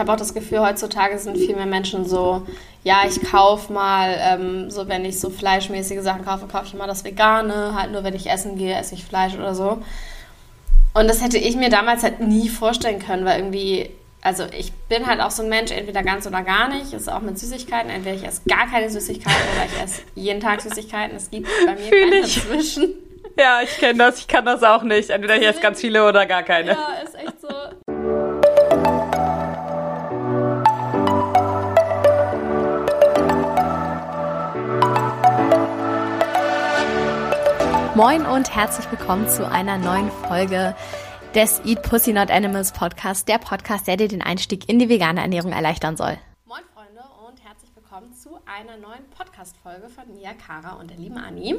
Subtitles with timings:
[0.00, 2.44] habe auch das Gefühl, heutzutage sind viel mehr Menschen so,
[2.82, 6.88] ja, ich kaufe mal, ähm, so wenn ich so fleischmäßige Sachen kaufe, kaufe ich mal
[6.88, 9.82] das Vegane, halt nur wenn ich essen gehe, esse ich Fleisch oder so.
[10.94, 13.90] Und das hätte ich mir damals halt nie vorstellen können, weil irgendwie,
[14.22, 17.20] also ich bin halt auch so ein Mensch, entweder ganz oder gar nicht, ist auch
[17.20, 21.30] mit Süßigkeiten, entweder ich esse gar keine Süßigkeiten oder ich esse jeden Tag Süßigkeiten, es
[21.30, 22.34] gibt bei mir Fühl keine ich.
[22.34, 22.94] dazwischen.
[23.38, 25.10] Ja, ich kenne das, ich kann das auch nicht.
[25.10, 26.72] Entweder ich esse ganz viele oder gar keine.
[26.72, 27.48] Ja, ist echt so.
[38.00, 40.74] Moin und herzlich willkommen zu einer neuen Folge
[41.34, 45.20] des Eat Pussy Not Animals Podcast, der Podcast, der dir den Einstieg in die vegane
[45.20, 46.16] Ernährung erleichtern soll.
[46.46, 51.18] Moin Freunde und herzlich willkommen zu einer neuen Podcast-Folge von mir, Kara und der lieben
[51.18, 51.56] Anni.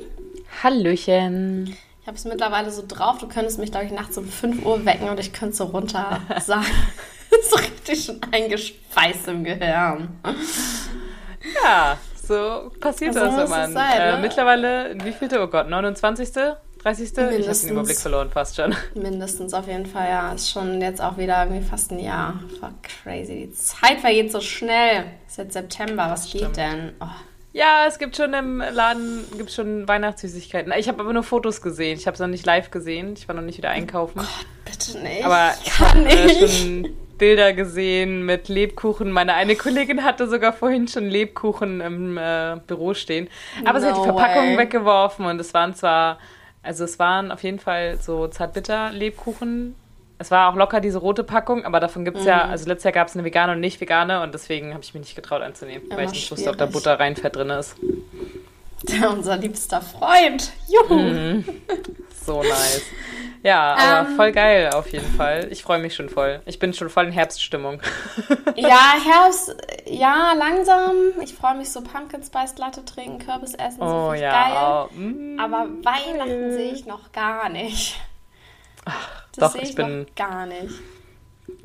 [0.64, 1.78] Hallöchen.
[2.02, 4.84] Ich habe es mittlerweile so drauf, du könntest mich, glaube ich, nachts um 5 Uhr
[4.84, 6.66] wecken und ich könnte so runter sagen.
[7.52, 10.20] so richtig schon eingespeist im Gehirn.
[11.64, 14.20] Ja, so passiert So das, wenn man äh, ne?
[14.22, 15.42] mittlerweile, wie vielte?
[15.42, 16.30] Oh Gott, 29.
[16.84, 17.12] 30.
[17.12, 17.62] Ich habe Mindestens.
[17.62, 18.76] den Überblick verloren fast schon.
[18.96, 20.34] Mindestens auf jeden Fall, ja.
[20.34, 22.40] Ist schon jetzt auch wieder irgendwie fast ein Jahr.
[22.60, 23.48] Fuck, crazy.
[23.48, 25.04] Die Zeit vergeht so schnell.
[25.28, 26.58] Ist jetzt September, was geht Stimmt.
[26.58, 26.92] denn?
[27.00, 27.06] Oh,
[27.54, 30.74] Ja, es gibt schon im Laden gibt schon Weihnachtssüßigkeiten.
[30.78, 32.00] Ich habe aber nur Fotos gesehen.
[32.00, 33.14] Ich habe es noch nicht live gesehen.
[33.16, 34.20] Ich war noch nicht wieder einkaufen.
[34.66, 35.24] bitte nicht.
[35.24, 36.62] Aber ich kann äh, nicht.
[36.62, 36.90] schon
[37.22, 39.12] Bilder gesehen mit Lebkuchen.
[39.12, 43.30] Meine eine Kollegin hatte sogar vorhin schon Lebkuchen im äh, Büro stehen.
[43.64, 44.58] Aber sie hat die No Verpackung way.
[44.58, 46.18] weggeworfen und es waren zwar,
[46.64, 49.76] also es waren auf jeden Fall so Zartbitter-Lebkuchen.
[50.18, 52.52] Es war auch locker diese rote Packung, aber davon gibt es ja, Mhm.
[52.52, 55.02] also letztes Jahr gab es eine vegane und nicht vegane und deswegen habe ich mich
[55.02, 56.74] nicht getraut anzunehmen, weil Immer ich nicht wusste, ob da schwierig.
[56.84, 57.76] Butter rein Fett drin ist.
[59.12, 60.52] Unser liebster Freund.
[60.68, 60.96] Juhu.
[61.00, 61.46] Mhm.
[62.26, 62.82] So nice.
[63.44, 64.16] Ja, aber Ähm.
[64.16, 65.48] voll geil auf jeden Fall.
[65.50, 66.42] Ich freue mich schon voll.
[66.46, 67.82] Ich bin schon voll in Herbststimmung.
[68.56, 69.56] Ja, Herbst,
[69.86, 70.92] ja, langsam.
[71.24, 74.88] Ich freue mich so Pumpkin Spice Latte trinken, Kürbis essen, so Oh ich ja.
[74.92, 75.00] geil.
[75.00, 75.40] Mm.
[75.40, 78.00] Aber Weihnachten sehe ich noch gar nicht.
[78.86, 78.94] Das
[79.38, 80.76] doch, sehe ich ich, bin- noch gar nicht.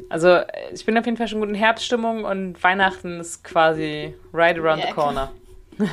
[0.09, 0.41] Also,
[0.73, 4.81] ich bin auf jeden Fall schon gut in Herbststimmung und Weihnachten ist quasi right around
[4.81, 5.33] Ja, the corner.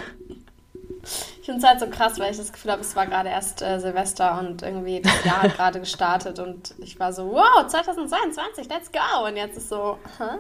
[1.04, 3.62] Ich finde es halt so krass, weil ich das Gefühl habe, es war gerade erst
[3.62, 8.70] äh, Silvester und irgendwie das Jahr hat gerade gestartet und ich war so, wow, 2022,
[8.70, 9.26] let's go.
[9.28, 10.38] Und jetzt ist so, hä?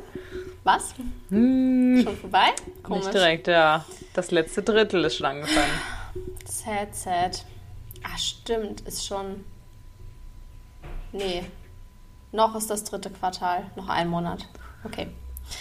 [0.63, 0.93] Was?
[1.29, 2.53] Hm, Schon vorbei?
[2.81, 3.03] Komisch.
[3.03, 3.83] nicht direkt, ja.
[4.13, 5.71] Das letzte Drittel ist schon angefangen.
[6.45, 7.45] Sad, sad.
[8.03, 9.43] Ah, stimmt, ist schon.
[11.11, 11.43] Nee.
[12.31, 13.65] Noch ist das dritte Quartal.
[13.75, 14.47] Noch ein Monat.
[14.85, 15.09] Okay.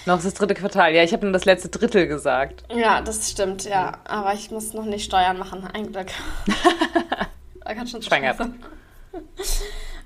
[0.06, 0.94] Noch das dritte Quartal.
[0.94, 2.64] Ja, ich habe nur das letzte Drittel gesagt.
[2.74, 3.98] Ja, das stimmt, ja.
[4.04, 5.66] Aber ich muss noch nicht Steuern machen.
[5.72, 6.08] Ein Glück.
[7.64, 8.36] da kann schon Schwanger.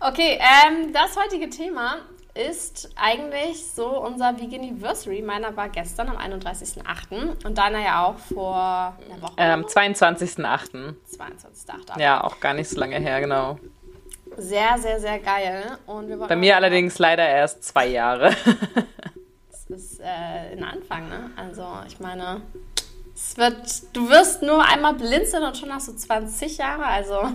[0.01, 1.97] Okay, ähm, das heutige Thema
[2.37, 5.23] ist eigentlich so unser Veganiversary.
[5.23, 7.47] Meiner war gestern am 31.08.
[7.47, 9.35] und deiner ja auch vor einer Woche.
[9.39, 10.95] Ähm, oder 22.08.
[11.07, 11.25] so.
[11.25, 12.01] 22.08.
[12.01, 13.59] Ja, auch gar nicht so lange her, genau.
[14.37, 15.79] Sehr, sehr, sehr geil.
[15.87, 18.33] Und wir Bei mir allerdings leider erst zwei Jahre.
[19.69, 21.31] Ist äh, ein Anfang, ne?
[21.37, 22.43] Also, ich meine,
[23.15, 23.57] es wird,
[23.97, 27.33] du wirst nur einmal blinzeln und schon hast du 20 Jahre, also.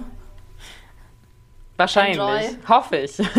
[1.78, 2.20] Wahrscheinlich.
[2.20, 2.58] Enjoy.
[2.68, 3.18] Hoffe ich.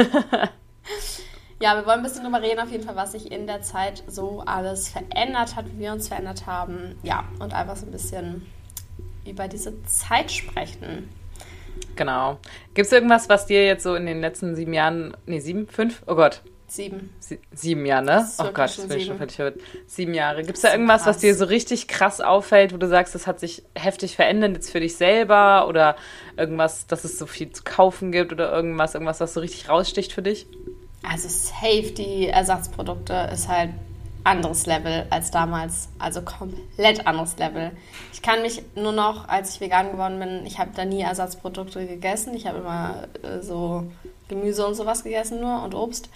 [1.62, 4.02] Ja, wir wollen ein bisschen drüber reden, auf jeden Fall, was sich in der Zeit
[4.08, 6.98] so alles verändert hat, wie wir uns verändert haben.
[7.04, 8.44] Ja, und einfach so ein bisschen
[9.24, 11.08] über diese Zeit sprechen.
[11.94, 12.40] genau.
[12.74, 16.02] Gibt es irgendwas, was dir jetzt so in den letzten sieben Jahren, nee, sieben, fünf?
[16.08, 17.12] Oh Gott, Sieben.
[17.18, 18.28] Sie sieben Jahre, ne?
[18.38, 19.60] Oh Gott, jetzt bin ich schon völlig verwirrt.
[19.86, 20.42] Sieben Jahre.
[20.42, 21.18] Gibt es Das da irgendwas, was krass.
[21.18, 24.80] dir so richtig krass auffällt, wo du sagst, das hat sich heftig verändert jetzt für
[24.80, 25.96] dich selber oder
[26.38, 30.14] irgendwas, dass es so viel zu kaufen gibt oder irgendwas, irgendwas, was so richtig raussticht
[30.14, 30.46] für dich?
[31.02, 33.72] Also safe, die Ersatzprodukte ist halt
[34.24, 35.90] anderes Level als damals.
[35.98, 37.72] Also komplett anderes Level.
[38.14, 41.86] Ich kann mich nur noch, als ich vegan geworden bin, ich habe da nie Ersatzprodukte
[41.86, 42.34] gegessen.
[42.34, 43.90] Ich habe immer äh, so
[44.28, 46.08] Gemüse und sowas gegessen nur und Obst.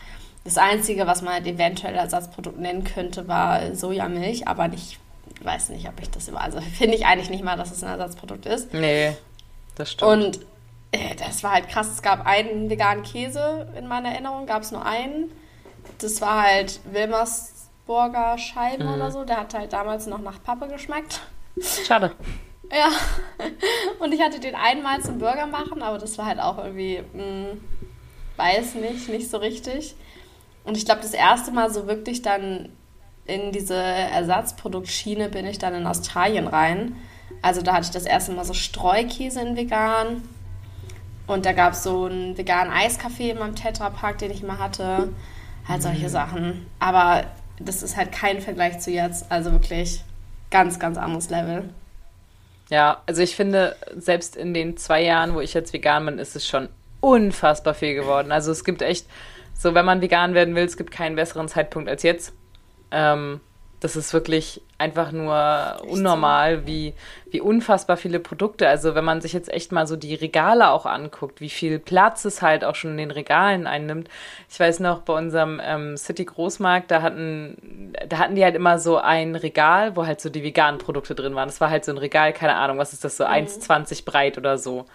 [0.46, 5.00] Das Einzige, was man halt eventuell Ersatzprodukt nennen könnte, war Sojamilch, aber nicht,
[5.42, 7.91] weiß nicht, ob ich das immer, also finde ich eigentlich nicht mal, dass es ein
[7.91, 8.72] Ersatzprodukt ist.
[8.72, 9.16] Nee,
[9.74, 10.12] das stimmt.
[10.12, 10.41] Und
[10.92, 11.88] äh, das war halt krass.
[11.88, 15.32] Es gab einen veganen Käse in meiner Erinnerung, gab es nur einen.
[15.98, 19.24] Das war halt Wilmersburger Scheiben oder so.
[19.24, 21.22] Der hat halt damals noch nach Pappe geschmeckt.
[21.60, 22.12] Schade.
[22.71, 22.88] Ja.
[23.98, 27.56] Und ich hatte den einmal zum Burger machen, aber das war halt auch irgendwie, mh,
[28.36, 29.97] weiß nicht, nicht so richtig.
[30.66, 32.68] Und ich glaube, das erste Mal so wirklich dann
[33.24, 36.97] in diese Ersatzproduktschiene bin ich dann in Australien rein.
[37.42, 40.22] Also da hatte ich das erste Mal so Streukäse in vegan.
[41.27, 45.13] Und da gab es so einen veganen Eiskaffee in meinem Tetrapack, den ich mal hatte.
[45.66, 46.66] Halt solche Sachen.
[46.78, 47.24] Aber
[47.59, 49.30] das ist halt kein Vergleich zu jetzt.
[49.30, 50.03] Also wirklich
[50.51, 51.71] ganz, ganz anderes Level.
[52.71, 56.36] Ja, also ich finde, selbst in den zwei Jahren, wo ich jetzt vegan bin, ist
[56.36, 56.69] es schon
[57.01, 58.33] unfassbar viel geworden.
[58.33, 59.07] Also es gibt echt,
[59.56, 62.34] so wenn man vegan werden will, es gibt keinen besseren Zeitpunkt als jetzt.
[62.91, 63.41] Ähm,
[63.80, 66.94] das ist wirklich einfach nur unnormal, wie,
[67.30, 68.68] wie unfassbar viele Produkte.
[68.68, 72.24] Also wenn man sich jetzt echt mal so die Regale auch anguckt, wie viel Platz
[72.24, 74.08] es halt auch schon in den Regalen einnimmt.
[74.50, 78.78] Ich weiß noch, bei unserem ähm, City Großmarkt, da hatten, da hatten die halt immer
[78.78, 81.48] so ein Regal, wo halt so die veganen Produkte drin waren.
[81.48, 83.30] Das war halt so ein Regal, keine Ahnung, was ist das, so mhm.
[83.30, 84.86] 1,20 breit oder so.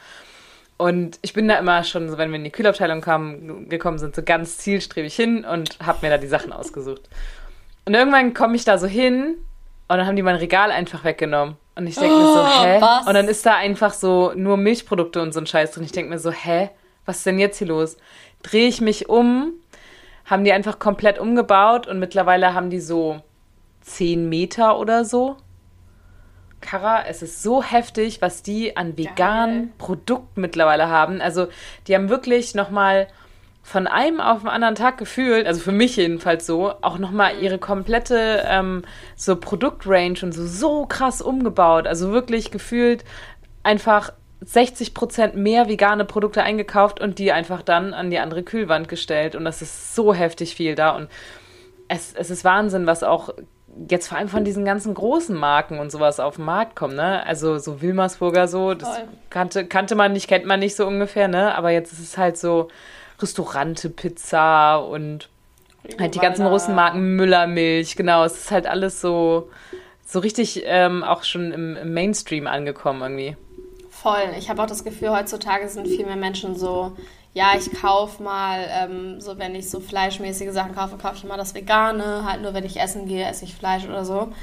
[0.81, 4.15] Und ich bin da immer schon, so wenn wir in die Kühlabteilung kamen, gekommen sind,
[4.15, 7.07] so ganz zielstrebig hin und habe mir da die Sachen ausgesucht.
[7.85, 9.35] Und irgendwann komme ich da so hin
[9.87, 11.55] und dann haben die mein Regal einfach weggenommen.
[11.75, 12.81] Und ich denke oh, mir so, oh, hä?
[12.81, 13.05] Was?
[13.05, 15.83] Und dann ist da einfach so nur Milchprodukte und so ein Scheiß drin.
[15.83, 16.71] Ich denke mir so, hä?
[17.05, 17.97] Was ist denn jetzt hier los?
[18.41, 19.53] Drehe ich mich um,
[20.25, 23.21] haben die einfach komplett umgebaut und mittlerweile haben die so
[23.81, 25.37] 10 Meter oder so.
[26.61, 31.21] Kara, es ist so heftig, was die an veganen Produkten mittlerweile haben.
[31.21, 31.47] Also,
[31.87, 33.07] die haben wirklich nochmal
[33.63, 37.59] von einem auf den anderen Tag gefühlt, also für mich jedenfalls so, auch nochmal ihre
[37.59, 38.83] komplette ähm,
[39.15, 41.87] so Produktrange und so, so krass umgebaut.
[41.87, 43.03] Also wirklich gefühlt
[43.63, 48.87] einfach 60 Prozent mehr vegane Produkte eingekauft und die einfach dann an die andere Kühlwand
[48.87, 49.35] gestellt.
[49.35, 50.95] Und das ist so heftig viel da.
[50.95, 51.09] Und
[51.87, 53.29] es, es ist Wahnsinn, was auch
[53.89, 57.25] jetzt vor allem von diesen ganzen großen Marken und sowas auf den Markt kommt, ne?
[57.25, 61.55] Also so Wilmersburger so, das kannte, kannte man nicht, kennt man nicht so ungefähr, ne?
[61.55, 62.69] Aber jetzt ist es halt so,
[63.21, 65.29] Restaurante Pizza und
[65.99, 68.23] halt die ganzen Russenmarken Müllermilch, genau.
[68.23, 69.49] Es ist halt alles so,
[70.05, 73.37] so richtig ähm, auch schon im, im, Mainstream angekommen irgendwie.
[73.89, 74.33] Voll.
[74.37, 76.95] Ich habe auch das Gefühl, heutzutage sind viel mehr Menschen so,
[77.33, 81.37] ja, ich kaufe mal, ähm, so wenn ich so fleischmäßige Sachen kaufe, kaufe ich immer
[81.37, 84.33] das Vegane, halt nur wenn ich essen gehe, esse ich Fleisch oder so.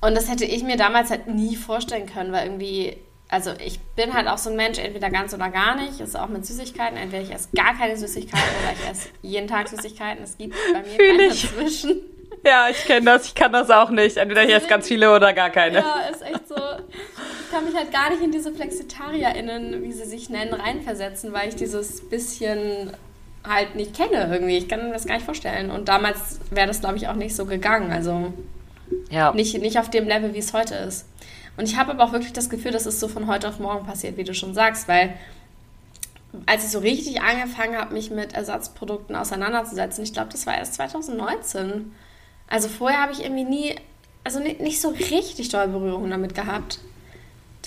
[0.00, 2.98] Und das hätte ich mir damals halt nie vorstellen können, weil irgendwie
[3.28, 6.00] also ich bin halt auch so ein Mensch, entweder ganz oder gar nicht.
[6.00, 6.96] Ist auch mit Süßigkeiten.
[6.96, 10.24] Entweder ich esse gar keine Süßigkeiten oder ich esse jeden Tag Süßigkeiten.
[10.24, 12.00] Es gibt bei mir Fühl keine dazwischen.
[12.44, 13.26] Ja, ich kenne das.
[13.26, 14.16] Ich kann das auch nicht.
[14.16, 15.78] Entweder ich esse ganz viele oder gar keine.
[15.78, 16.54] Ja, ist echt so.
[16.54, 21.48] Ich kann mich halt gar nicht in diese FlexitarierInnen, wie sie sich nennen, reinversetzen, weil
[21.48, 22.92] ich dieses bisschen
[23.46, 24.58] halt nicht kenne irgendwie.
[24.58, 25.70] Ich kann mir das gar nicht vorstellen.
[25.70, 27.92] Und damals wäre das, glaube ich, auch nicht so gegangen.
[27.92, 28.32] Also
[29.10, 29.32] ja.
[29.32, 31.06] nicht, nicht auf dem Level, wie es heute ist.
[31.56, 33.84] Und ich habe aber auch wirklich das Gefühl, dass es so von heute auf morgen
[33.84, 35.14] passiert, wie du schon sagst, weil
[36.46, 40.74] als ich so richtig angefangen habe, mich mit Ersatzprodukten auseinanderzusetzen, ich glaube, das war erst
[40.74, 41.92] 2019.
[42.48, 43.74] Also vorher habe ich irgendwie nie,
[44.24, 46.80] also nicht so richtig doll Berührung damit gehabt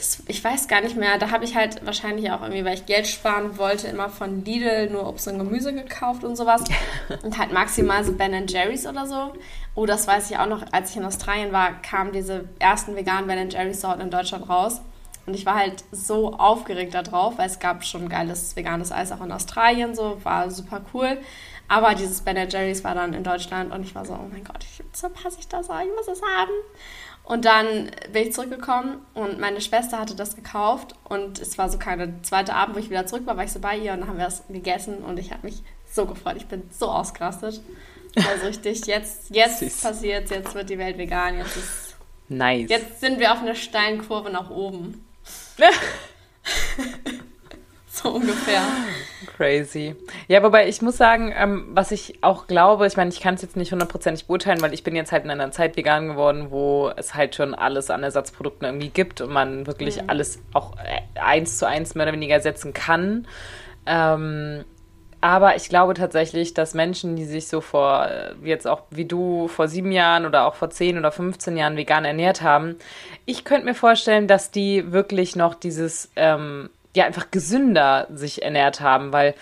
[0.02, 2.86] das, ich weiß gar nicht mehr, da habe ich halt wahrscheinlich auch irgendwie, weil ich
[2.88, 6.64] Geld sparen wollte, immer von Lidl nur Obst und Gemüse gekauft und sowas.
[7.24, 9.34] und halt maximal so Ben Jerry's oder so.
[9.76, 13.28] Oh, das weiß ich auch noch, als ich in Australien war, kamen diese ersten veganen
[13.28, 14.82] Ben Jerry's Sorten in Deutschland raus.
[15.28, 19.24] Und ich war halt so aufgeregt darauf, weil es gab schon geiles veganes Eis auch
[19.24, 21.20] in Australien, so war super cool.
[21.72, 24.58] Aber dieses Ben Jerry's war dann in Deutschland und ich war so, oh mein Gott,
[24.60, 26.52] ich, so passe ich das an, ich muss es haben.
[27.24, 31.78] Und dann bin ich zurückgekommen und meine Schwester hatte das gekauft und es war so
[31.78, 34.10] keine zweite Abend, wo ich wieder zurück war, war ich so bei ihr und dann
[34.10, 36.36] haben wir es gegessen und ich habe mich so gefreut.
[36.36, 37.62] Ich bin so ausgerastet.
[38.18, 41.96] Also richtig, jetzt, jetzt passiert jetzt wird die Welt vegan, jetzt ist.
[42.28, 42.70] Nice.
[42.70, 45.06] Jetzt sind wir auf einer steilen Kurve nach oben.
[48.04, 48.62] so ungefähr.
[49.36, 49.96] Crazy.
[50.30, 53.42] Ja, wobei ich muss sagen, ähm, was ich auch glaube, ich meine, ich kann es
[53.42, 56.90] jetzt nicht hundertprozentig beurteilen, weil ich bin jetzt halt in einer Zeit vegan geworden, wo
[56.96, 60.10] es halt schon alles an Ersatzprodukten irgendwie gibt und man wirklich mhm.
[60.10, 63.28] alles auch äh, eins zu eins mehr oder weniger ersetzen kann.
[63.86, 64.64] Ähm,
[65.20, 69.50] aber ich glaube tatsächlich, dass Menschen, die sich so vor, äh, jetzt auch wie du,
[69.50, 72.78] vor sieben Jahren oder auch vor zehn oder 15 Jahren vegan ernährt haben,
[73.26, 78.82] ich könnte mir vorstellen, dass die wirklich noch dieses ähm, ja einfach gesünder sich ernährt
[78.82, 79.36] haben, weil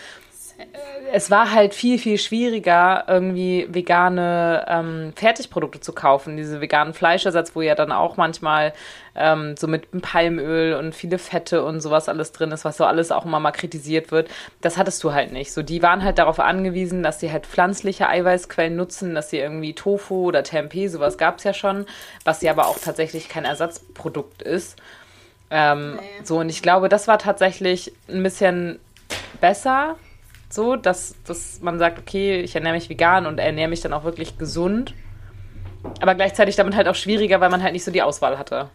[1.12, 6.38] es war halt viel, viel schwieriger, irgendwie vegane ähm, Fertigprodukte zu kaufen.
[6.38, 8.74] Diese veganen Fleischersatz, wo ja dann auch manchmal
[9.16, 13.12] ähm, so mit Palmöl und viele Fette und sowas alles drin ist, was so alles
[13.12, 14.30] auch immer mal kritisiert wird.
[14.62, 15.52] Das hattest du halt nicht.
[15.52, 19.74] So, die waren halt darauf angewiesen, dass sie halt pflanzliche Eiweißquellen nutzen, dass sie irgendwie
[19.74, 21.86] Tofu oder Tempeh, sowas gab es ja schon,
[22.24, 24.78] was ja aber auch tatsächlich kein Ersatzprodukt ist.
[25.52, 26.02] Ähm, nee.
[26.24, 28.80] So, und ich glaube, das war tatsächlich ein bisschen
[29.42, 29.96] besser,
[30.50, 34.04] so, dass, dass man sagt, okay, ich ernähre mich vegan und ernähre mich dann auch
[34.04, 34.94] wirklich gesund.
[36.02, 38.70] Aber gleichzeitig damit halt auch schwieriger, weil man halt nicht so die Auswahl hatte.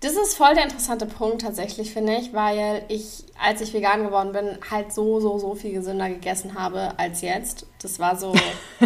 [0.00, 4.30] Das ist voll der interessante Punkt tatsächlich, finde ich, weil ich, als ich vegan geworden
[4.30, 7.66] bin, halt so, so, so viel gesünder gegessen habe als jetzt.
[7.82, 8.32] Das war so,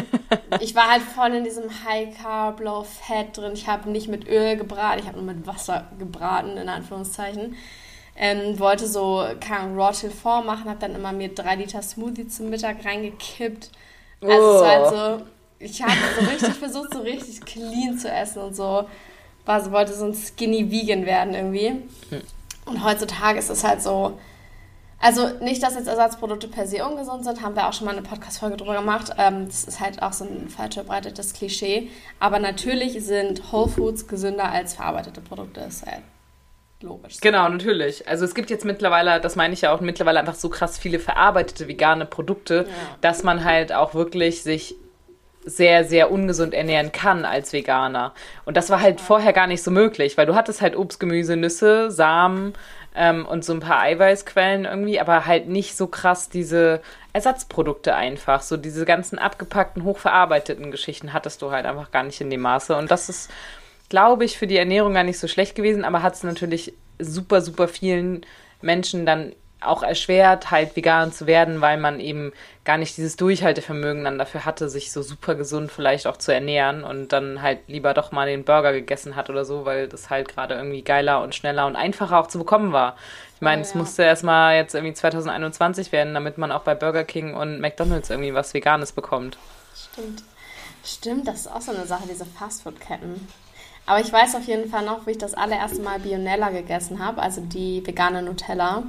[0.60, 3.52] ich war halt voll in diesem High Carb, Low Fat drin.
[3.52, 7.56] Ich habe nicht mit Öl gebraten, ich habe nur mit Wasser gebraten, in Anführungszeichen.
[8.16, 12.28] Ähm, wollte so, keine Raw Till 4 machen, habe dann immer mir drei Liter Smoothie
[12.28, 13.70] zum Mittag reingekippt.
[14.22, 14.54] Also oh.
[14.54, 15.26] es war halt so,
[15.58, 18.86] ich habe so richtig versucht, so richtig clean zu essen und so
[19.44, 21.68] war, wollte so ein Skinny Vegan werden irgendwie.
[21.68, 22.22] Hm.
[22.66, 24.18] Und heutzutage ist es halt so,
[25.02, 28.02] also nicht, dass jetzt Ersatzprodukte per se ungesund sind, haben wir auch schon mal eine
[28.02, 29.10] Podcast-Folge drüber gemacht.
[29.18, 31.90] Ähm, das ist halt auch so ein falsch verbreitetes Klischee.
[32.20, 35.60] Aber natürlich sind Whole Foods gesünder als verarbeitete Produkte.
[35.60, 36.02] Das ist halt
[36.82, 37.18] logisch.
[37.20, 38.06] Genau, natürlich.
[38.06, 41.00] Also es gibt jetzt mittlerweile, das meine ich ja auch, mittlerweile einfach so krass viele
[41.00, 42.96] verarbeitete vegane Produkte, ja.
[43.00, 44.76] dass man halt auch wirklich sich
[45.44, 48.14] sehr, sehr ungesund ernähren kann als Veganer.
[48.44, 51.36] Und das war halt vorher gar nicht so möglich, weil du hattest halt Obst, Gemüse,
[51.36, 52.54] Nüsse, Samen
[52.94, 56.80] ähm, und so ein paar Eiweißquellen irgendwie, aber halt nicht so krass diese
[57.12, 58.42] Ersatzprodukte einfach.
[58.42, 62.76] So diese ganzen abgepackten, hochverarbeiteten Geschichten hattest du halt einfach gar nicht in dem Maße.
[62.76, 63.30] Und das ist,
[63.88, 67.40] glaube ich, für die Ernährung gar nicht so schlecht gewesen, aber hat es natürlich super,
[67.40, 68.24] super vielen
[68.60, 69.32] Menschen dann
[69.64, 72.32] auch erschwert, halt vegan zu werden, weil man eben
[72.64, 76.84] gar nicht dieses Durchhaltevermögen dann dafür hatte, sich so super gesund vielleicht auch zu ernähren
[76.84, 80.28] und dann halt lieber doch mal den Burger gegessen hat oder so, weil das halt
[80.28, 82.96] gerade irgendwie geiler und schneller und einfacher auch zu bekommen war.
[83.34, 87.04] Ich meine, oh, es musste erstmal jetzt irgendwie 2021 werden, damit man auch bei Burger
[87.04, 89.38] King und McDonalds irgendwie was Veganes bekommt.
[89.74, 90.22] Stimmt.
[90.84, 93.28] Stimmt, das ist auch so eine Sache, diese Fastfood-Ketten.
[93.86, 97.20] Aber ich weiß auf jeden Fall noch, wie ich das allererste Mal Bionella gegessen habe,
[97.20, 98.84] also die vegane Nutella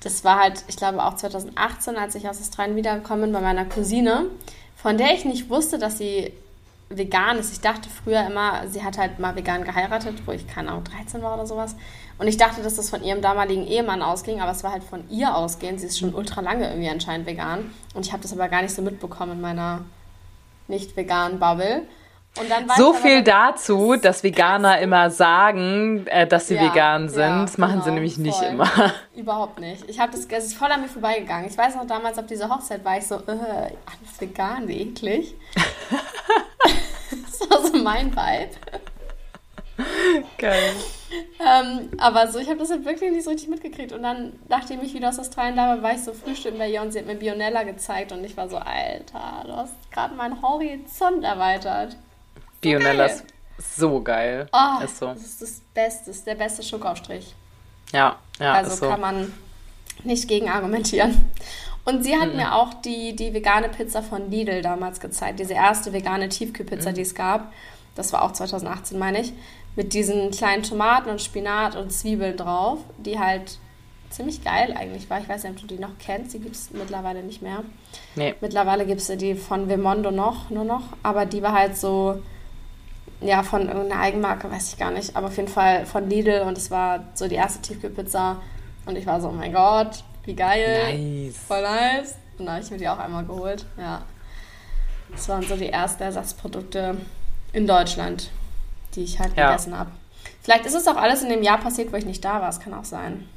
[0.00, 3.64] das war halt, ich glaube, auch 2018, als ich aus Australien wiedergekommen bin, bei meiner
[3.64, 4.26] Cousine,
[4.76, 6.32] von der ich nicht wusste, dass sie
[6.88, 7.52] vegan ist.
[7.52, 11.22] Ich dachte früher immer, sie hat halt mal vegan geheiratet, wo ich keine Ahnung, 13
[11.22, 11.74] war oder sowas.
[12.18, 15.08] Und ich dachte, dass das von ihrem damaligen Ehemann ausging, aber es war halt von
[15.10, 15.80] ihr ausgehend.
[15.80, 17.72] Sie ist schon ultra lange irgendwie anscheinend vegan.
[17.94, 19.84] Und ich habe das aber gar nicht so mitbekommen in meiner
[20.68, 21.82] nicht veganen Bubble
[22.76, 27.20] so viel dazu, dass Veganer immer sagen, äh, dass sie ja, vegan sind.
[27.20, 28.48] Ja, das machen genau, sie nämlich nicht voll.
[28.48, 28.70] immer.
[29.16, 29.88] Überhaupt nicht.
[29.88, 31.48] Ich habe das, es ist voll an mir vorbeigegangen.
[31.48, 35.34] Ich weiß noch damals auf dieser Hochzeit war ich so, äh, alles vegan, wie eklig.
[37.10, 38.50] das war so mein Vibe.
[40.38, 40.72] Geil.
[41.40, 43.92] ähm, aber so, ich habe das halt wirklich nicht so richtig mitgekriegt.
[43.92, 46.82] Und dann, nachdem ich wieder aus Australien da war, war ich so frühstücken bei ihr
[46.82, 50.40] und sie hat mir Bionella gezeigt und ich war so, Alter, du hast gerade meinen
[50.42, 51.96] Horizont erweitert.
[52.66, 53.22] Bionellas
[53.58, 54.48] so geil.
[54.52, 55.06] Oh, ist so.
[55.06, 57.34] Das ist das Beste, das ist der beste Schokoaufstrich.
[57.92, 58.52] Ja, ja.
[58.52, 58.88] Also so.
[58.88, 59.32] kann man
[60.04, 61.30] nicht gegen argumentieren.
[61.84, 62.36] Und sie hat mhm.
[62.36, 65.38] mir auch die, die vegane Pizza von Lidl damals gezeigt.
[65.38, 66.94] Diese erste vegane Tiefkühlpizza, mhm.
[66.94, 67.52] die es gab.
[67.94, 69.32] Das war auch 2018, meine ich.
[69.76, 73.58] Mit diesen kleinen Tomaten und Spinat und Zwiebeln drauf, die halt
[74.10, 75.20] ziemlich geil eigentlich war.
[75.20, 76.34] Ich weiß nicht, ob du die noch kennst.
[76.34, 77.62] Die gibt es mittlerweile nicht mehr.
[78.16, 78.34] Nee.
[78.40, 80.84] Mittlerweile gibt es die von Vimondo noch, nur noch.
[81.02, 82.20] Aber die war halt so
[83.20, 86.58] ja, von irgendeiner Eigenmarke, weiß ich gar nicht, aber auf jeden Fall von Lidl und
[86.58, 88.36] es war so die erste Tiefkühlpizza
[88.84, 91.36] und ich war so, oh mein Gott, wie geil, nice.
[91.36, 92.16] voll nice.
[92.38, 94.02] Und da habe ich mir die auch einmal geholt, ja.
[95.10, 96.96] Das waren so die ersten Ersatzprodukte
[97.52, 98.30] in Deutschland,
[98.94, 99.50] die ich halt ja.
[99.50, 99.90] gegessen habe.
[100.42, 102.60] Vielleicht ist es auch alles in dem Jahr passiert, wo ich nicht da war, es
[102.60, 103.28] kann auch sein.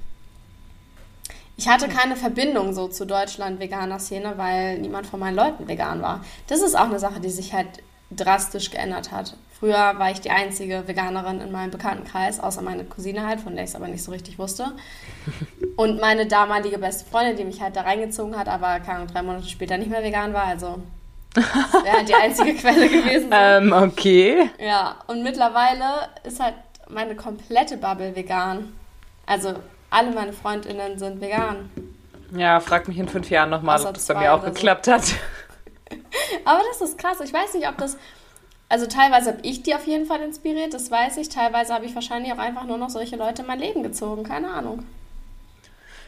[1.56, 6.02] Ich hatte keine Verbindung so zu Deutschland veganer Szene, weil niemand von meinen Leuten vegan
[6.02, 6.24] war.
[6.48, 7.68] Das ist auch eine Sache, die sich halt
[8.12, 9.36] drastisch geändert hat.
[9.60, 13.66] Früher war ich die einzige Veganerin in meinem Bekanntenkreis, außer meine Cousine halt, von der
[13.66, 14.72] ich es aber nicht so richtig wusste.
[15.76, 19.48] Und meine damalige beste Freundin, die mich halt da reingezogen hat, aber keine drei Monate
[19.48, 20.82] später nicht mehr vegan war, also
[21.34, 23.30] wäre halt die einzige Quelle gewesen.
[23.32, 24.50] Ähm, okay.
[24.60, 26.56] Ja, und mittlerweile ist halt
[26.90, 28.74] meine komplette Bubble vegan.
[29.26, 29.54] Also
[29.90, 31.70] alle meine Freundinnen sind vegan.
[32.36, 34.94] Ja, frag mich in fünf Jahren nochmal, ob das bei mir auch geklappt so.
[34.94, 35.04] hat.
[36.46, 37.20] Aber das ist krass.
[37.24, 37.98] Ich weiß nicht, ob das.
[38.70, 41.30] Also teilweise habe ich die auf jeden Fall inspiriert, das weiß ich.
[41.30, 44.24] Teilweise habe ich wahrscheinlich auch einfach nur noch solche Leute in mein Leben gezogen.
[44.24, 44.84] Keine Ahnung.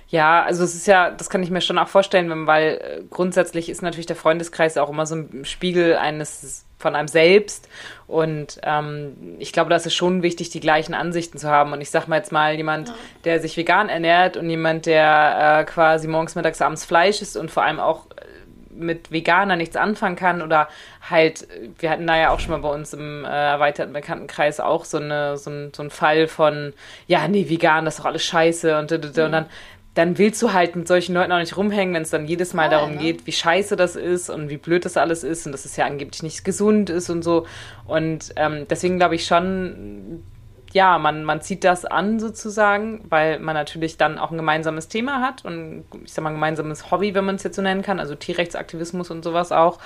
[0.10, 3.70] Ja, also es ist ja, das kann ich mir schon auch vorstellen, weil äh, grundsätzlich
[3.70, 7.70] ist natürlich der Freundeskreis auch immer so ein Spiegel eines von einem selbst.
[8.08, 11.72] Und ähm, ich glaube, da ist es schon wichtig, die gleichen Ansichten zu haben.
[11.72, 12.96] Und ich sag mal jetzt mal, jemand, ja.
[13.24, 17.50] der sich vegan ernährt und jemand, der äh, quasi morgens, mittags, abends Fleisch isst und
[17.50, 18.08] vor allem auch
[18.74, 20.68] mit Veganer nichts anfangen kann oder
[21.10, 21.48] halt,
[21.80, 24.98] wir hatten da ja auch schon mal bei uns im äh, erweiterten Bekanntenkreis auch so,
[24.98, 26.74] eine, so, ein, so ein Fall von,
[27.08, 29.46] ja, nee, vegan, das ist doch alles scheiße und, und, und dann
[29.94, 32.68] dann willst du halt mit solchen Leuten auch nicht rumhängen, wenn es dann jedes Mal
[32.68, 33.01] oh, darum ne?
[33.01, 35.86] geht, wie scheiße das ist und wie blöd das alles ist und dass es ja
[35.86, 37.46] angeblich nicht gesund ist und so.
[37.86, 40.24] Und ähm, deswegen glaube ich schon,
[40.74, 45.22] ja, man, man zieht das an sozusagen, weil man natürlich dann auch ein gemeinsames Thema
[45.22, 48.00] hat und ich sag mal ein gemeinsames Hobby, wenn man es jetzt so nennen kann,
[48.00, 49.80] also Tierrechtsaktivismus und sowas auch.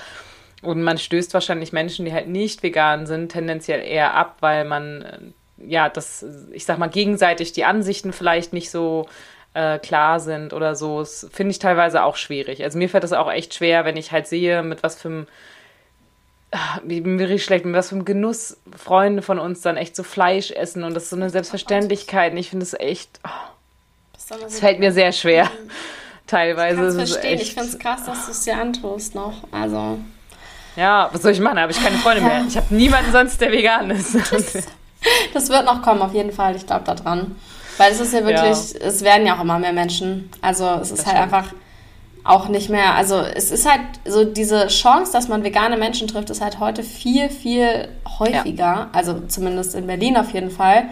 [0.61, 5.01] Und man stößt wahrscheinlich Menschen, die halt nicht vegan sind, tendenziell eher ab, weil man,
[5.01, 5.19] äh,
[5.57, 9.07] ja, das, ich sag mal, gegenseitig die Ansichten vielleicht nicht so
[9.53, 10.99] äh, klar sind oder so.
[10.99, 12.63] Das finde ich teilweise auch schwierig.
[12.63, 15.27] Also mir fällt das auch echt schwer, wenn ich halt sehe, mit was für einem
[16.83, 20.83] wie richtig schlecht, was für einem Genuss Freunde von uns dann echt so Fleisch essen
[20.83, 22.33] und das ist so eine Selbstverständlichkeit.
[22.33, 25.49] Und ich finde es echt, oh, das fällt mir sehr schwer.
[26.27, 26.81] Teilweise.
[26.87, 27.39] Ich kann verstehen.
[27.39, 29.33] Ich finde es krass, dass du es dir antust noch.
[29.51, 29.99] Also.
[30.75, 31.55] Ja, was soll ich machen?
[31.55, 32.43] Da habe ich keine Freunde mehr.
[32.47, 34.15] Ich habe niemanden sonst, der vegan ist.
[35.33, 36.55] das wird noch kommen, auf jeden Fall.
[36.55, 37.35] Ich glaube da dran.
[37.77, 38.87] Weil es ist ja wirklich, ja.
[38.87, 40.29] es werden ja auch immer mehr Menschen.
[40.41, 41.33] Also es ist das halt stimmt.
[41.33, 41.53] einfach
[42.25, 46.29] auch nicht mehr, also es ist halt so diese Chance, dass man vegane Menschen trifft,
[46.29, 47.87] ist halt heute viel, viel
[48.19, 48.63] häufiger.
[48.63, 48.89] Ja.
[48.91, 50.89] Also zumindest in Berlin auf jeden Fall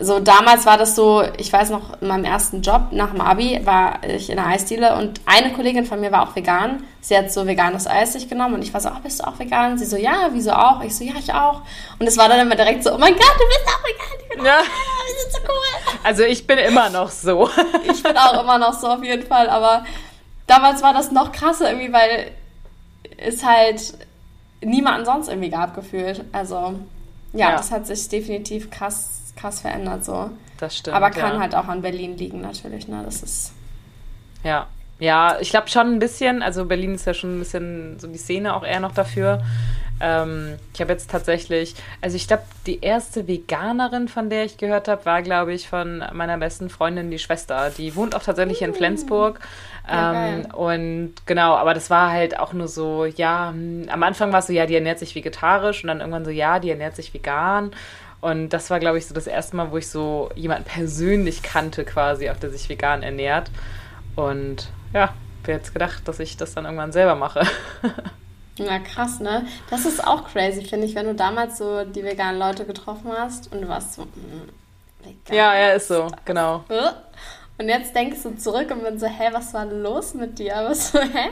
[0.00, 3.60] so damals war das so, ich weiß noch, in meinem ersten Job nach dem Abi
[3.64, 6.84] war ich in der Eisdiele und eine Kollegin von mir war auch vegan.
[7.00, 9.38] Sie hat so veganes Eis sich genommen und ich war so, oh, bist du auch
[9.38, 9.78] vegan?
[9.78, 10.82] Sie so, ja, wieso auch?
[10.82, 11.62] Ich so, ja, ich auch.
[11.98, 14.18] Und es war dann immer direkt so, oh mein Gott, du bist auch vegan.
[14.22, 14.58] Ich bin ja.
[14.58, 14.64] auch
[15.08, 15.98] wir sind so cool.
[16.04, 17.50] Also ich bin immer noch so.
[17.90, 19.84] ich bin auch immer noch so auf jeden Fall, aber
[20.48, 22.32] damals war das noch krasser irgendwie, weil
[23.16, 23.94] es halt
[24.60, 26.24] niemanden sonst irgendwie gab gefühlt.
[26.32, 26.74] Also
[27.32, 27.56] ja, ja.
[27.56, 30.30] das hat sich definitiv krass krass verändert so.
[30.58, 30.96] Das stimmt.
[30.96, 31.40] Aber kann ja.
[31.40, 33.02] halt auch an Berlin liegen natürlich, ne?
[33.04, 33.52] Das ist.
[34.42, 34.66] Ja.
[34.98, 36.42] Ja, ich glaube schon ein bisschen.
[36.42, 39.40] Also Berlin ist ja schon ein bisschen so die Szene auch eher noch dafür.
[40.00, 44.88] Ähm, ich habe jetzt tatsächlich, also ich glaube, die erste Veganerin, von der ich gehört
[44.88, 47.70] habe, war, glaube ich, von meiner besten Freundin, die Schwester.
[47.76, 48.74] Die wohnt auch tatsächlich in mm.
[48.74, 49.40] Flensburg.
[49.88, 54.32] Ja, ähm, und genau, aber das war halt auch nur so, ja, hm, am Anfang
[54.32, 56.94] war es so, ja, die ernährt sich vegetarisch und dann irgendwann so, ja, die ernährt
[56.94, 57.72] sich vegan.
[58.20, 61.84] Und das war, glaube ich, so das erste Mal, wo ich so jemanden persönlich kannte,
[61.84, 63.50] quasi, auch der sich vegan ernährt.
[64.16, 65.14] Und ja,
[65.44, 67.42] wer jetzt gedacht, dass ich das dann irgendwann selber mache.
[68.58, 69.46] Na krass, ne?
[69.70, 73.52] Das ist auch crazy, finde ich, wenn du damals so die veganen Leute getroffen hast
[73.52, 74.48] und du warst so, mm,
[75.02, 75.36] vegan.
[75.36, 76.64] Ja, ja, ist so, genau.
[77.58, 80.56] Und jetzt denkst du zurück und bin so, hä, was war los mit dir?
[80.56, 81.30] Aber so, hä?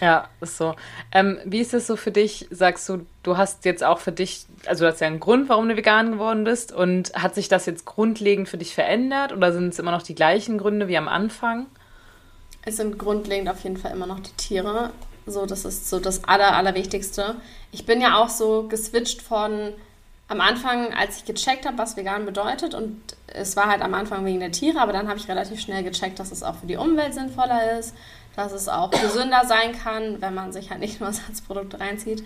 [0.00, 0.74] Ja, ist so.
[1.12, 2.46] Ähm, wie ist es so für dich?
[2.50, 5.68] Sagst du, du hast jetzt auch für dich, also du hast ja einen Grund, warum
[5.68, 6.72] du vegan geworden bist.
[6.72, 10.14] Und hat sich das jetzt grundlegend für dich verändert oder sind es immer noch die
[10.14, 11.66] gleichen Gründe wie am Anfang?
[12.64, 14.90] Es sind grundlegend auf jeden Fall immer noch die Tiere.
[15.30, 17.36] So, das ist so das Aller, Allerwichtigste.
[17.72, 19.72] Ich bin ja auch so geswitcht von
[20.28, 22.74] am Anfang, als ich gecheckt habe, was vegan bedeutet.
[22.74, 25.82] Und es war halt am Anfang wegen der Tiere, aber dann habe ich relativ schnell
[25.82, 27.94] gecheckt, dass es auch für die Umwelt sinnvoller ist
[28.38, 32.22] dass es auch gesünder sein kann, wenn man sich halt nicht nur Ersatzprodukte reinzieht.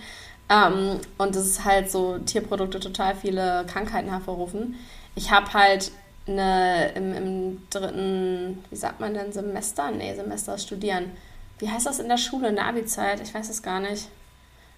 [0.51, 4.75] Ähm, und es halt so Tierprodukte total viele Krankheiten hervorrufen.
[5.15, 5.91] Ich habe halt
[6.27, 9.91] eine, im, im, dritten, wie sagt man denn, Semester?
[9.91, 11.12] Nee, Semester studieren.
[11.62, 13.20] Wie heißt das in der Schule, in der Abi-Zeit?
[13.20, 14.09] Ich weiß es gar nicht.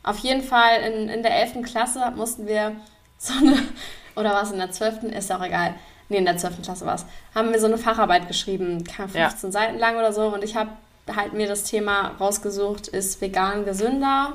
[0.03, 1.63] Auf jeden Fall in, in der 11.
[1.63, 2.77] Klasse mussten wir
[3.17, 3.57] so eine,
[4.17, 5.05] oder was in der 12.
[5.05, 5.75] ist auch egal.
[6.11, 6.61] Nee, in der 12.
[6.61, 7.07] Klasse war es.
[7.35, 9.31] Haben wir so eine Facharbeit geschrieben, 15 ja.
[9.31, 10.27] Seiten lang oder so.
[10.27, 10.73] Und ich habe
[11.17, 14.35] halt mir das Thema rausgesucht, ist vegan gesünder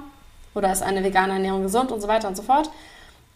[0.55, 2.71] oder ist eine vegane Ernährung gesund und so weiter und so fort.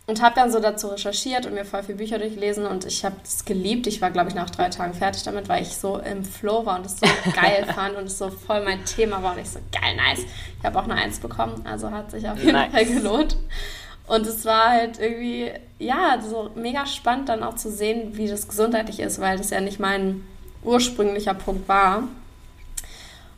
[0.06, 3.16] Und habe dann so dazu recherchiert und mir voll viele Bücher durchgelesen und ich habe
[3.24, 3.88] es geliebt.
[3.88, 6.78] Ich war, glaube ich, nach drei Tagen fertig damit, weil ich so im Flow war
[6.78, 9.60] und es so geil fand und es so voll mein Thema war und ich so
[9.72, 10.26] geil, nice.
[10.60, 12.72] Ich habe auch eine Eins bekommen, also hat sich auf jeden nice.
[12.74, 13.38] Fall gelohnt.
[14.06, 18.50] Und es war halt irgendwie, ja, so mega spannend dann auch zu sehen, wie das
[18.50, 20.28] gesundheitlich ist, weil das ja nicht mein
[20.64, 22.04] ursprünglicher Punkt war.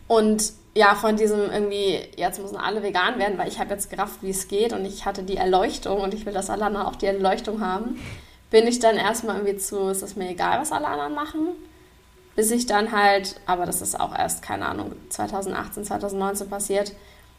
[0.07, 4.19] Und ja, von diesem irgendwie, jetzt müssen alle vegan werden, weil ich habe jetzt gerafft,
[4.21, 6.95] wie es geht und ich hatte die Erleuchtung und ich will, dass alle anderen auch
[6.95, 7.99] die Erleuchtung haben,
[8.51, 11.47] bin ich dann erstmal irgendwie zu, ist es mir egal, was alle anderen machen,
[12.35, 16.91] bis ich dann halt, aber das ist auch erst, keine Ahnung, 2018, 2019 passiert,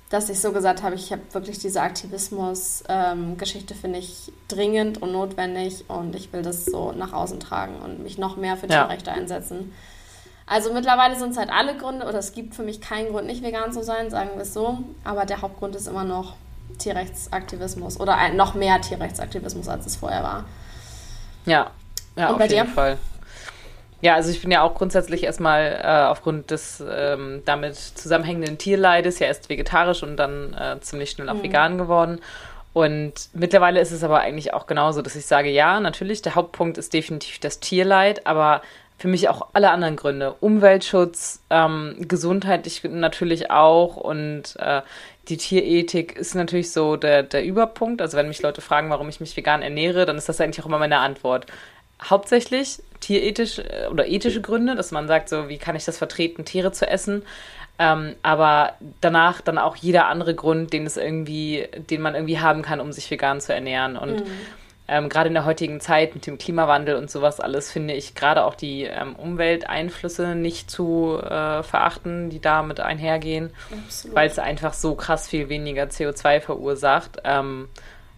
[0.09, 5.13] dass ich so gesagt habe, ich habe wirklich diese Aktivismus-Geschichte, ähm, finde ich dringend und
[5.13, 9.11] notwendig und ich will das so nach außen tragen und mich noch mehr für Tierrechte
[9.11, 9.17] ja.
[9.17, 9.75] einsetzen.
[10.47, 13.43] Also mittlerweile sind es halt alle Gründe, oder es gibt für mich keinen Grund, nicht
[13.43, 14.79] vegan zu sein, sagen wir es so.
[15.03, 16.37] Aber der Hauptgrund ist immer noch
[16.79, 20.45] Tierrechtsaktivismus oder ein, noch mehr Tierrechtsaktivismus, als es vorher war.
[21.47, 21.71] Ja,
[22.17, 22.65] ja auf jeden dir?
[22.67, 22.99] Fall.
[24.03, 29.19] Ja, also ich bin ja auch grundsätzlich erstmal äh, aufgrund des ähm, damit zusammenhängenden Tierleides
[29.19, 31.43] ja erst vegetarisch und dann äh, ziemlich schnell auch mhm.
[31.43, 32.21] vegan geworden.
[32.73, 36.77] Und mittlerweile ist es aber eigentlich auch genauso, dass ich sage, ja, natürlich, der Hauptpunkt
[36.77, 38.61] ist definitiv das Tierleid, aber
[38.99, 40.35] für mich auch alle anderen Gründe.
[40.41, 44.83] Umweltschutz, ähm, gesundheitlich natürlich auch und äh,
[45.29, 48.01] die Tierethik ist natürlich so der, der Überpunkt.
[48.01, 50.67] Also wenn mich Leute fragen, warum ich mich vegan ernähre, dann ist das eigentlich auch
[50.67, 51.47] immer meine Antwort.
[52.03, 56.45] Hauptsächlich tierethisch äh, oder ethische Gründe, dass man sagt, so wie kann ich das vertreten,
[56.45, 57.23] Tiere zu essen.
[57.79, 62.63] Ähm, aber danach dann auch jeder andere Grund, den es irgendwie, den man irgendwie haben
[62.63, 63.97] kann, um sich vegan zu ernähren.
[63.99, 64.31] Und mhm.
[64.89, 68.45] Ähm, gerade in der heutigen Zeit mit dem Klimawandel und sowas alles finde ich gerade
[68.45, 73.51] auch die ähm, Umwelteinflüsse nicht zu äh, verachten, die damit einhergehen,
[74.13, 77.23] weil es einfach so krass viel weniger CO2 verursacht.
[77.25, 77.69] Ähm,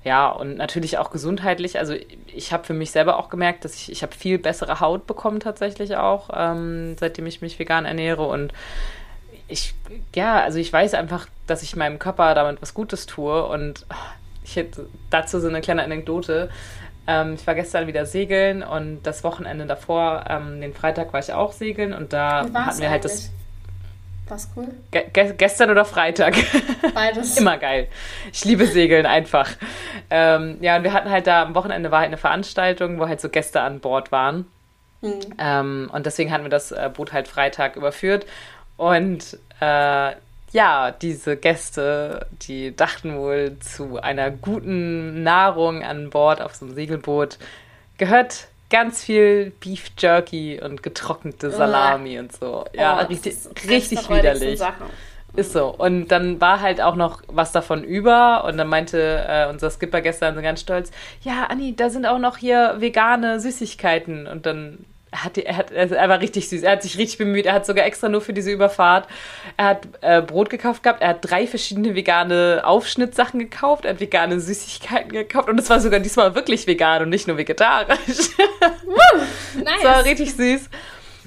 [0.04, 1.78] ja, und natürlich auch gesundheitlich.
[1.78, 1.94] Also
[2.26, 5.40] ich habe für mich selber auch gemerkt, dass ich, ich habe viel bessere Haut bekommen
[5.40, 8.26] tatsächlich auch, ähm, seitdem ich mich vegan ernähre.
[8.26, 8.52] Und
[9.48, 9.74] ich,
[10.14, 13.44] ja, also ich weiß einfach, dass ich meinem Körper damit was Gutes tue.
[13.46, 13.86] Und
[14.48, 16.48] ich hätte dazu so eine kleine Anekdote.
[17.06, 21.32] Ähm, ich war gestern wieder segeln und das Wochenende davor, ähm, den Freitag war ich
[21.32, 23.30] auch segeln und da hatten wir halt das.
[24.28, 24.68] Was cool?
[24.90, 26.34] Ge gestern oder Freitag?
[26.94, 27.36] Beides.
[27.38, 27.88] Immer geil.
[28.30, 29.48] Ich liebe Segeln einfach.
[30.10, 33.22] Ähm, ja, und wir hatten halt da am Wochenende war halt eine Veranstaltung, wo halt
[33.22, 34.46] so Gäste an Bord waren.
[35.00, 35.90] Mhm.
[35.90, 38.26] Und deswegen hatten wir das äh, Boot halt Freitag überführt.
[38.76, 40.12] Und äh,
[40.52, 46.74] ja, diese Gäste, die dachten wohl zu einer guten Nahrung an Bord auf so einem
[46.74, 47.38] Segelboot,
[47.98, 52.20] gehört ganz viel Beef Jerky und getrocknete Salami oh.
[52.20, 52.64] und so.
[52.72, 53.36] Ja, oh, richtig,
[53.68, 54.60] richtig widerlich.
[55.36, 55.68] Ist so.
[55.68, 58.44] Und dann war halt auch noch was davon über.
[58.44, 60.90] Und dann meinte äh, unser Skipper gestern so ganz stolz:
[61.22, 64.26] Ja, Anni, da sind auch noch hier vegane Süßigkeiten.
[64.26, 66.62] Und dann er, hat, er, hat, er war richtig süß.
[66.62, 67.46] Er hat sich richtig bemüht.
[67.46, 69.08] Er hat sogar extra nur für diese Überfahrt.
[69.56, 71.00] Er hat äh, Brot gekauft gehabt.
[71.00, 73.84] Er hat drei verschiedene vegane Aufschnittsachen gekauft.
[73.84, 75.48] Er hat vegane Süßigkeiten gekauft.
[75.48, 78.36] Und es war sogar diesmal wirklich vegan und nicht nur vegetarisch.
[78.84, 78.94] Woo,
[79.56, 79.82] nice.
[79.82, 80.68] Das war richtig süß.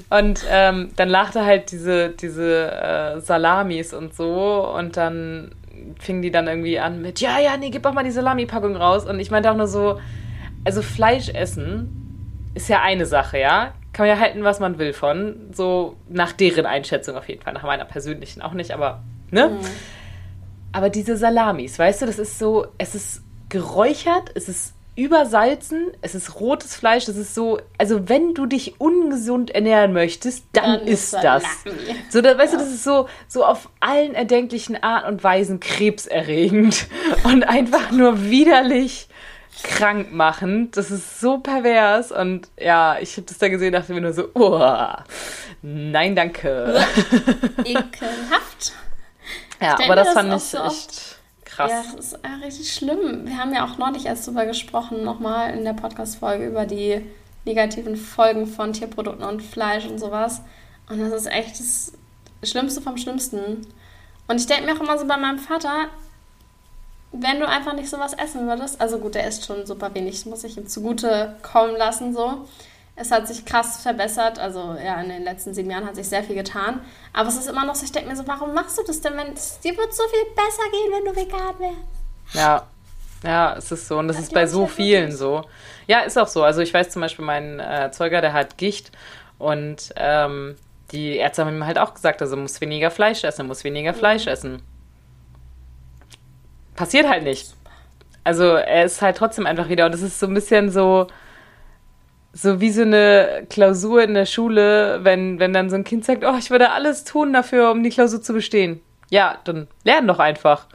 [0.09, 4.67] Und ähm, dann lachte halt diese, diese äh, Salamis und so.
[4.75, 5.55] Und dann
[5.99, 9.05] fing die dann irgendwie an mit, ja, ja, nee, gib doch mal die Salami-Packung raus.
[9.05, 9.99] Und ich meinte auch nur so,
[10.63, 12.00] also Fleisch essen
[12.53, 13.73] ist ja eine Sache, ja.
[13.93, 15.49] Kann man ja halten, was man will von.
[15.53, 17.53] So nach deren Einschätzung auf jeden Fall.
[17.53, 19.49] Nach meiner persönlichen auch nicht, aber, ne?
[19.49, 19.67] Mhm.
[20.71, 26.15] Aber diese Salamis, weißt du, das ist so, es ist geräuchert, es ist übersalzen, es
[26.15, 30.87] ist rotes Fleisch, das ist so, also wenn du dich ungesund ernähren möchtest, dann, dann
[30.87, 31.43] ist das.
[32.09, 32.59] So, da, weißt ja.
[32.59, 36.87] du, das ist so, so auf allen erdenklichen Arten und Weisen krebserregend
[37.23, 39.07] und einfach nur widerlich
[39.63, 40.71] krank machen.
[40.71, 42.11] Das ist so pervers.
[42.11, 44.59] Und ja, ich habe das da gesehen, dachte mir nur so, oh,
[45.61, 46.79] nein, danke.
[47.63, 48.73] Ekelhaft.
[49.61, 51.71] Ja, aber das, das fand ich so echt krass.
[51.71, 53.27] Ja, das ist richtig schlimm.
[53.27, 57.01] Wir haben ja auch neulich erst darüber gesprochen, nochmal in der Podcast-Folge über die
[57.45, 60.41] negativen Folgen von Tierprodukten und Fleisch und sowas.
[60.89, 61.93] Und das ist echt das
[62.43, 63.67] Schlimmste vom Schlimmsten.
[64.27, 65.89] Und ich denke mir auch immer so bei meinem Vater,
[67.11, 70.43] wenn du einfach nicht sowas essen würdest, also gut, der isst schon super wenig, muss
[70.43, 72.47] ich ihm zugute kommen lassen, so.
[72.95, 76.23] Es hat sich krass verbessert, also ja, in den letzten sieben Jahren hat sich sehr
[76.23, 76.81] viel getan.
[77.13, 79.17] Aber es ist immer noch so, ich denke mir so, warum machst du das denn,
[79.17, 82.35] wenn es dir wird so viel besser gehen, wenn du vegan wärst?
[82.35, 82.67] Ja,
[83.23, 85.43] ja, es ist so und das, das ist bei so vielen so.
[85.87, 86.43] Ja, ist auch so.
[86.43, 88.91] Also ich weiß zum Beispiel, mein äh, Zeuger, der hat Gicht
[89.37, 90.55] und ähm,
[90.91, 94.25] die Ärzte haben ihm halt auch gesagt, also muss weniger Fleisch essen, muss weniger Fleisch
[94.25, 94.31] mhm.
[94.31, 94.61] essen
[96.81, 97.53] passiert halt nicht.
[98.23, 101.05] Also er ist halt trotzdem einfach wieder und es ist so ein bisschen so
[102.33, 106.23] so wie so eine Klausur in der Schule, wenn, wenn dann so ein Kind sagt,
[106.25, 108.81] oh, ich würde alles tun dafür, um die Klausur zu bestehen.
[109.11, 110.65] Ja, dann lern doch einfach.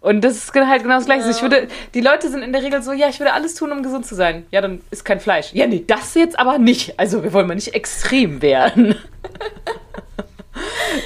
[0.00, 1.24] Und das ist halt genau das Gleiche.
[1.24, 1.30] Ja.
[1.30, 3.82] Ich würde, die Leute sind in der Regel so, ja, ich würde alles tun, um
[3.82, 4.44] gesund zu sein.
[4.50, 5.54] Ja, dann ist kein Fleisch.
[5.54, 6.98] Ja, nee, das jetzt aber nicht.
[6.98, 8.96] Also, wir wollen mal nicht extrem werden.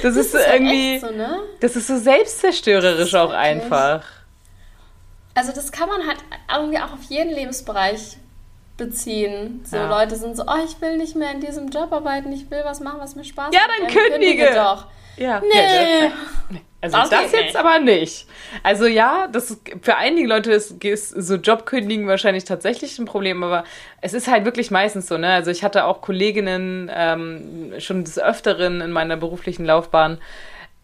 [0.01, 1.39] Das, das ist, ist irgendwie, so, ne?
[1.59, 4.03] das ist so selbstzerstörerisch auch einfach
[5.35, 6.17] also das kann man halt
[6.53, 8.17] irgendwie auch auf jeden Lebensbereich
[8.77, 9.63] beziehen.
[9.63, 9.89] So ja.
[9.89, 12.79] Leute sind so, oh, ich will nicht mehr in diesem Job arbeiten, ich will was
[12.79, 13.53] machen, was mir Spaß macht.
[13.53, 14.43] Ja, dann ja, kündige.
[14.43, 14.87] kündige doch.
[15.17, 15.39] Ja.
[15.41, 16.09] Nee.
[16.49, 16.61] nee.
[16.81, 17.55] Also das, das jetzt nicht.
[17.55, 18.25] aber nicht.
[18.63, 23.43] Also ja, das ist, für einige Leute ist, ist so Jobkündigen wahrscheinlich tatsächlich ein Problem,
[23.43, 23.65] aber
[24.01, 25.31] es ist halt wirklich meistens so, ne?
[25.31, 30.17] Also ich hatte auch Kolleginnen ähm, schon des Öfteren in meiner beruflichen Laufbahn,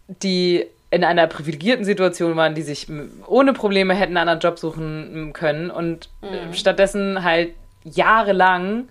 [0.08, 2.88] die in einer privilegierten Situation waren, die sich
[3.28, 6.54] ohne Probleme hätten einen anderen Job suchen können und mhm.
[6.54, 8.88] stattdessen halt jahrelang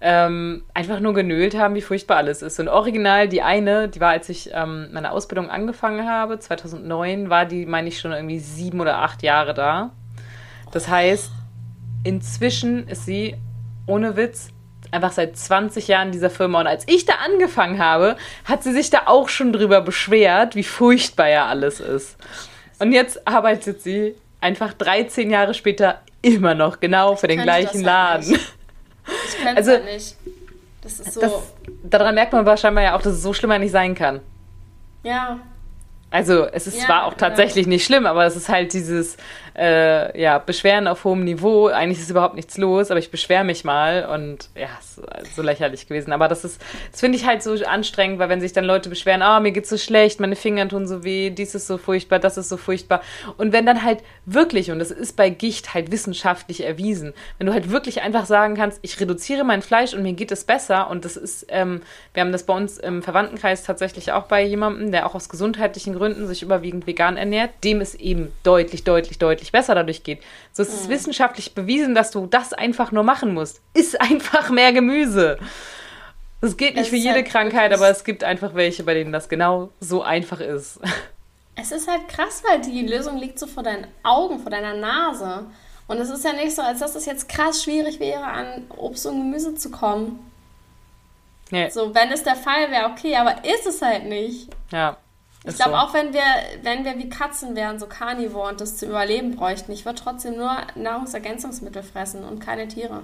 [0.00, 2.58] ähm, einfach nur genölt haben, wie furchtbar alles ist.
[2.58, 7.44] Und original, die eine, die war, als ich ähm, meine Ausbildung angefangen habe, 2009, war
[7.44, 9.90] die, meine ich, schon irgendwie sieben oder acht Jahre da.
[10.72, 11.30] Das heißt,
[12.04, 13.36] inzwischen ist sie
[13.86, 14.50] ohne Witz
[14.90, 16.60] einfach seit 20 Jahren in dieser Firma.
[16.60, 20.64] Und als ich da angefangen habe, hat sie sich da auch schon drüber beschwert, wie
[20.64, 22.16] furchtbar ja alles ist.
[22.78, 28.30] Und jetzt arbeitet sie einfach 13 Jahre später immer noch genau für den gleichen Laden.
[28.30, 28.40] Halt
[29.28, 30.16] ich kenne also, nicht.
[30.82, 31.20] Das ist so.
[31.20, 31.32] Das,
[31.84, 34.20] daran merkt man wahrscheinlich ja auch, dass es so schlimmer nicht sein kann.
[35.02, 35.38] Ja.
[36.10, 39.16] Also es ist ja, zwar auch tatsächlich nicht schlimm, aber es ist halt dieses,
[39.56, 41.66] äh, ja, Beschweren auf hohem Niveau.
[41.66, 45.02] Eigentlich ist überhaupt nichts los, aber ich beschwere mich mal und ja, so,
[45.34, 46.12] so lächerlich gewesen.
[46.12, 49.22] Aber das ist, das finde ich halt so anstrengend, weil wenn sich dann Leute beschweren,
[49.22, 52.18] ah, oh, mir geht's so schlecht, meine Finger tun so weh, dies ist so furchtbar,
[52.18, 53.02] das ist so furchtbar.
[53.36, 57.52] Und wenn dann halt wirklich, und das ist bei Gicht halt wissenschaftlich erwiesen, wenn du
[57.52, 61.04] halt wirklich einfach sagen kannst, ich reduziere mein Fleisch und mir geht es besser und
[61.04, 61.82] das ist, ähm,
[62.14, 65.94] wir haben das bei uns im Verwandtenkreis tatsächlich auch bei jemandem, der auch aus gesundheitlichen
[65.94, 70.20] Gründen sich überwiegend vegan ernährt, dem ist eben deutlich, deutlich, deutlich besser dadurch geht.
[70.52, 70.90] So ist es mhm.
[70.90, 73.60] wissenschaftlich bewiesen, dass du das einfach nur machen musst.
[73.74, 75.38] Iss einfach mehr Gemüse.
[76.40, 79.12] Das geht nicht es für jede halt Krankheit, aber es gibt einfach welche, bei denen
[79.12, 80.80] das genau so einfach ist.
[81.56, 85.44] Es ist halt krass, weil die Lösung liegt so vor deinen Augen, vor deiner Nase.
[85.86, 89.04] Und es ist ja nicht so, als dass es jetzt krass schwierig wäre, an Obst
[89.06, 90.18] und Gemüse zu kommen.
[91.50, 91.68] Nee.
[91.68, 94.48] So, wenn es der Fall wäre, okay, aber ist es halt nicht.
[94.70, 94.96] Ja.
[95.44, 95.76] Ich glaube, so.
[95.76, 96.22] auch wenn wir,
[96.62, 100.36] wenn wir wie Katzen wären, so Carnivore und das zu überleben bräuchten, ich würde trotzdem
[100.36, 103.02] nur Nahrungsergänzungsmittel fressen und keine Tiere.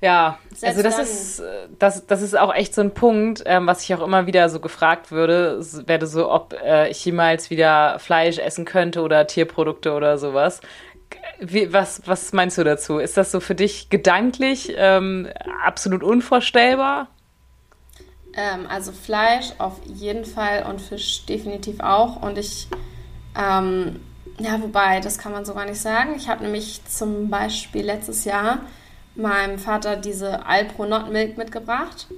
[0.00, 1.04] Ja, Selbst also das dann.
[1.04, 1.42] ist,
[1.78, 4.60] das, das ist auch echt so ein Punkt, ähm, was ich auch immer wieder so
[4.60, 10.18] gefragt würde, werde so, ob äh, ich jemals wieder Fleisch essen könnte oder Tierprodukte oder
[10.18, 10.60] sowas.
[11.40, 12.98] Wie, was, was meinst du dazu?
[12.98, 15.28] Ist das so für dich gedanklich ähm,
[15.64, 17.08] absolut unvorstellbar?
[18.36, 22.22] Ähm, also Fleisch auf jeden Fall und Fisch definitiv auch.
[22.22, 22.68] Und ich,
[23.38, 24.00] ähm,
[24.38, 26.14] ja, wobei, das kann man so gar nicht sagen.
[26.16, 28.60] Ich habe nämlich zum Beispiel letztes Jahr
[29.14, 32.08] meinem Vater diese Alpro Not Milk mitgebracht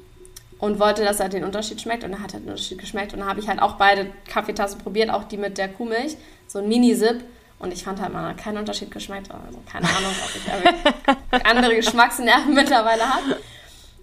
[0.59, 2.05] und wollte, dass er den Unterschied schmeckt.
[2.05, 3.13] Und er hat halt den Unterschied geschmeckt.
[3.13, 6.61] Und dann habe ich halt auch beide Kaffeetassen probiert, auch die mit der Kuhmilch, so
[6.61, 7.23] ein Mini-Sip.
[7.59, 9.31] Und ich fand halt, man hat keinen Unterschied geschmeckt.
[9.31, 13.41] Also keine Ahnung, ob ich andere Geschmacksnerven mittlerweile habe.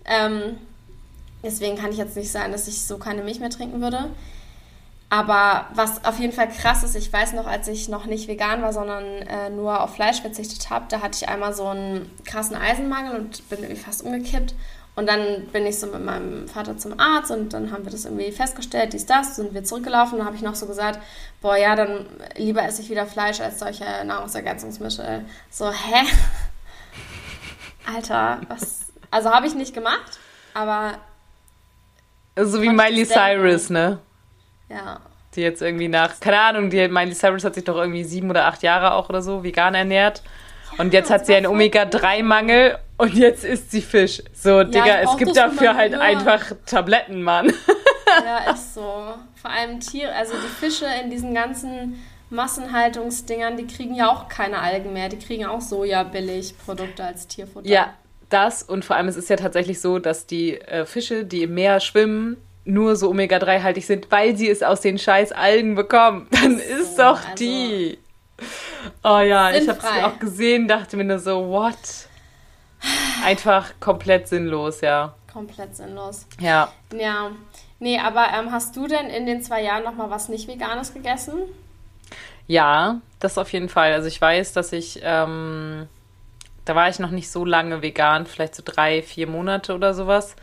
[0.06, 0.58] Ähm,
[1.44, 4.10] Deswegen kann ich jetzt nicht sagen, dass ich so keine Milch mehr trinken würde.
[5.10, 8.64] Aber was auf jeden Fall krass ist, ich weiß noch, als ich noch nicht vegan
[8.64, 12.56] war, sondern äh, nur auf Fleisch verzichtet habe, da hatte ich einmal so einen krassen
[12.56, 14.56] Eisenmangel und bin irgendwie fast umgekippt.
[14.96, 18.06] Und dann bin ich so mit meinem Vater zum Arzt und dann haben wir das
[18.06, 20.18] irgendwie festgestellt, dies, das, sind wir zurückgelaufen.
[20.18, 21.00] Dann habe ich noch so gesagt,
[21.42, 25.26] boah, ja, dann lieber esse ich wieder Fleisch als solche Nahrungsergänzungsmittel.
[25.52, 26.06] So, hä?
[27.96, 28.82] Alter, was?
[29.12, 30.20] Also habe ich nicht gemacht,
[30.56, 30.98] aber
[32.36, 34.00] so wie Miley Cyrus, ne?
[34.70, 35.00] Ja.
[35.36, 38.46] Die jetzt irgendwie nach, keine Ahnung, die Miley Cyrus hat sich doch irgendwie sieben oder
[38.46, 40.22] acht Jahre auch oder so vegan ernährt.
[40.78, 44.24] Und jetzt hat sie einen Omega-3-Mangel und jetzt isst sie Fisch.
[44.34, 47.54] So, ja, Digga, es gibt dafür halt einfach Tabletten, Mann.
[48.26, 49.14] Ja, ist so.
[49.42, 54.60] Vor allem Tiere, also die Fische in diesen ganzen Massenhaltungsdingern, die kriegen ja auch keine
[54.60, 55.10] Algen mehr.
[55.10, 57.68] Die kriegen auch Soja-Billig-Produkte als Tierfutter.
[57.68, 57.94] Ja,
[58.30, 61.54] das und vor allem es ist ja tatsächlich so, dass die äh, Fische, die im
[61.54, 66.28] Meer schwimmen, nur so Omega-3-haltig sind, weil sie es aus den scheiß Algen bekommen.
[66.32, 68.00] Dann so, ist doch also die.
[69.04, 71.78] Oh ja, ich habe es auch gesehen, dachte mir nur so, what?
[73.24, 75.16] Einfach komplett sinnlos, ja.
[75.32, 76.26] Komplett sinnlos.
[76.40, 76.72] Ja.
[76.94, 77.32] Ja.
[77.80, 80.94] Nee, aber ähm, hast du denn in den zwei Jahren noch mal was nicht Veganes
[80.94, 81.34] gegessen?
[82.48, 83.94] Ja, das auf jeden Fall.
[83.94, 85.88] Also ich weiß, dass ich ähm,
[86.66, 90.36] da war ich noch nicht so lange vegan, vielleicht so drei, vier Monate oder sowas.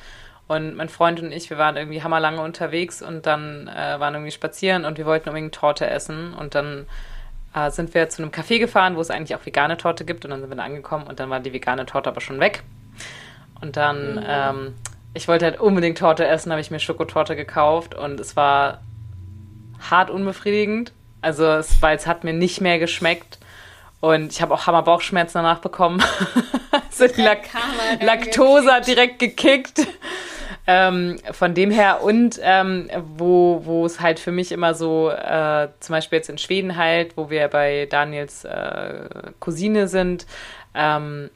[0.46, 4.33] Und mein Freund und ich, wir waren irgendwie hammerlange unterwegs und dann äh, waren irgendwie
[4.33, 6.35] spazieren und wir wollten unbedingt Torte essen.
[6.35, 6.87] Und dann
[7.54, 10.24] äh, sind wir zu einem Café gefahren, wo es eigentlich auch vegane Torte gibt.
[10.24, 12.64] Und dann sind wir da angekommen und dann war die vegane Torte aber schon weg.
[13.61, 14.24] Und dann, mhm.
[14.26, 14.74] ähm,
[15.14, 18.80] ich wollte halt unbedingt Torte essen, habe ich mir Schokotorte gekauft und es war
[19.88, 20.92] hart unbefriedigend.
[21.22, 23.38] Also es, weil es hat mir nicht mehr geschmeckt.
[24.00, 26.02] Und ich habe auch Hammer Bauchschmerzen danach bekommen.
[26.90, 27.40] also die Lak
[28.00, 29.86] Laktose hat direkt gekickt.
[30.66, 35.68] Ähm, von dem her und ähm, wo, wo es halt für mich immer so, äh,
[35.80, 39.08] zum Beispiel jetzt in Schweden halt, wo wir bei Daniels äh,
[39.40, 40.26] Cousine sind,
[40.74, 41.30] ähm,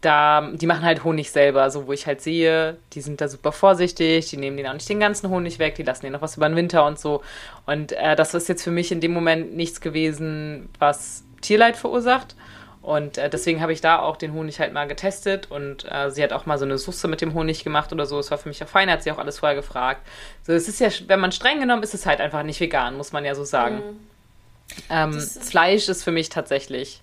[0.00, 3.52] da, die machen halt Honig selber, so wo ich halt sehe, die sind da super
[3.52, 6.36] vorsichtig, die nehmen den auch nicht den ganzen Honig weg, die lassen den noch was
[6.36, 7.22] über den Winter und so.
[7.66, 12.34] Und äh, das ist jetzt für mich in dem Moment nichts gewesen, was Tierleid verursacht.
[12.80, 16.22] Und äh, deswegen habe ich da auch den Honig halt mal getestet und äh, sie
[16.22, 18.18] hat auch mal so eine Susse mit dem Honig gemacht oder so.
[18.18, 20.04] Es war für mich auch fein, hat sie auch alles vorher gefragt.
[20.44, 23.12] So, es ist ja, wenn man streng genommen ist, es halt einfach nicht vegan, muss
[23.12, 23.76] man ja so sagen.
[23.76, 24.12] Mhm.
[24.90, 27.02] Ähm, ist Fleisch ist für mich tatsächlich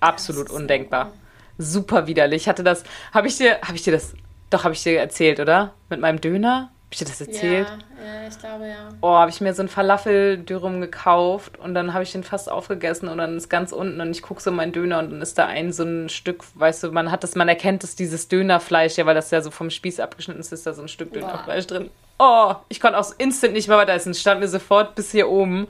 [0.00, 1.12] absolut undenkbar.
[1.58, 2.42] super widerlich.
[2.42, 4.14] Ich hatte das, habe ich dir, habe ich dir das,
[4.48, 5.74] doch, habe ich dir erzählt, oder?
[5.90, 6.70] Mit meinem Döner?
[6.86, 7.66] Habe ich dir das erzählt?
[7.66, 8.88] Ja, ja, ich glaube ja.
[9.00, 13.08] Oh, habe ich mir so ein Falafel-Dürrum gekauft und dann habe ich den fast aufgegessen
[13.08, 15.46] und dann ist ganz unten und ich gucke so meinen Döner und dann ist da
[15.46, 19.04] ein so ein Stück, weißt du, man hat das, man erkennt es, dieses Dönerfleisch, ja,
[19.04, 21.90] weil das ja so vom Spieß abgeschnitten ist, ist da so ein Stück Dönerfleisch drin.
[22.20, 24.12] Oh, ich konnte auch instant nicht mehr weiter essen.
[24.12, 25.66] Es stand mir sofort bis hier oben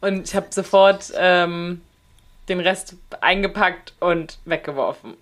[0.00, 1.82] und ich habe sofort ähm,
[2.48, 5.14] den Rest eingepackt und weggeworfen.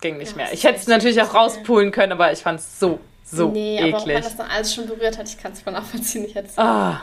[0.00, 0.52] Ging nicht ja, mehr.
[0.52, 2.98] Ich hätte es natürlich auch rauspulen können, aber ich fand es so
[3.30, 3.94] so nee, eklig.
[3.94, 6.24] aber wenn man das dann alles schon berührt hat, ich kann es voll nachvollziehen.
[6.24, 7.02] Ich hätte ah,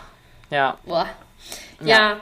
[0.49, 0.77] ja.
[0.85, 1.07] Boah.
[1.81, 1.87] Ja.
[1.87, 2.17] ja.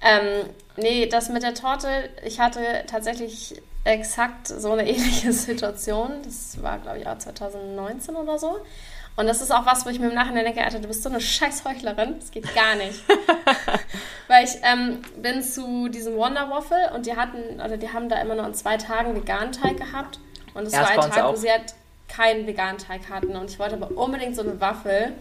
[0.00, 1.88] Ähm, nee, das mit der Torte,
[2.24, 6.22] ich hatte tatsächlich exakt so eine ähnliche Situation.
[6.24, 8.60] Das war, glaube ich, auch 2019 oder so.
[9.16, 11.08] Und das ist auch was, wo ich mir im Nachhinein denke, Alter, du bist so
[11.08, 12.20] eine scheiß Heuchlerin.
[12.20, 13.02] Das geht gar nicht.
[14.28, 18.20] Weil ich ähm, bin zu diesem Wonder Waffle und die hatten, oder die haben da
[18.20, 20.20] immer nur an zwei Tagen veganen Teig gehabt.
[20.54, 21.74] Und es ja, war ein Tag, wo sie halt
[22.18, 23.36] keinen veganen Teig hatten.
[23.36, 25.12] Und ich wollte aber unbedingt so eine Waffel.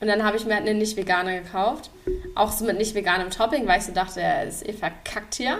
[0.00, 1.90] Und dann habe ich mir halt eine nicht vegane gekauft.
[2.34, 5.58] Auch so mit nicht veganem Topping, weil ich so dachte, er ist eh verkackt hier.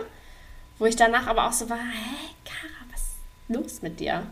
[0.78, 3.16] Wo ich danach aber auch so war, hä, Kara, was ist
[3.48, 4.26] los mit dir?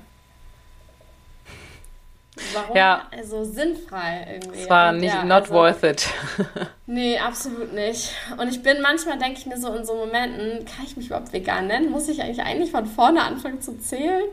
[2.55, 2.77] Warum?
[2.77, 3.09] Ja.
[3.11, 4.63] Also sinnfrei irgendwie.
[4.63, 6.07] Es war nicht ja, not also, worth it.
[6.87, 8.11] nee, absolut nicht.
[8.39, 11.33] Und ich bin manchmal, denke ich mir so in so Momenten, kann ich mich überhaupt
[11.33, 11.91] vegan nennen?
[11.91, 14.25] Muss ich eigentlich eigentlich von vorne anfangen zu zählen?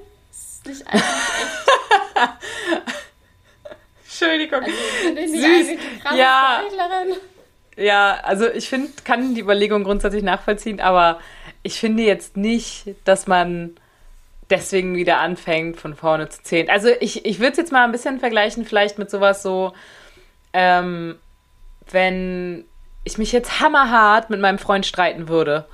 [0.66, 2.50] Nicht eigentlich echt.
[4.06, 4.62] Entschuldigung.
[4.64, 6.16] Also, bin ich nicht Süß.
[6.16, 6.64] ja.
[7.78, 11.20] Ja, also ich finde, kann die Überlegung grundsätzlich nachvollziehen, aber
[11.64, 13.76] ich finde jetzt nicht, dass man
[14.50, 16.70] deswegen wieder anfängt, von vorne zu zählen.
[16.70, 19.74] Also ich, ich würde es jetzt mal ein bisschen vergleichen, vielleicht mit sowas so,
[20.52, 21.20] ähm,
[21.90, 22.66] wenn
[23.04, 25.66] ich mich jetzt hammerhart mit meinem Freund streiten würde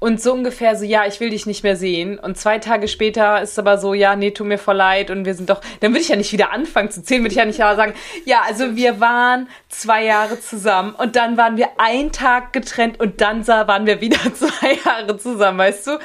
[0.00, 2.18] und so ungefähr so, ja, ich will dich nicht mehr sehen.
[2.18, 5.24] Und zwei Tage später ist es aber so, ja, nee, tut mir voll leid und
[5.24, 7.44] wir sind doch, dann würde ich ja nicht wieder anfangen zu zählen, würde ich ja
[7.44, 12.52] nicht sagen, ja, also wir waren zwei Jahre zusammen und dann waren wir einen Tag
[12.52, 15.98] getrennt und dann waren wir wieder zwei Jahre zusammen, weißt du?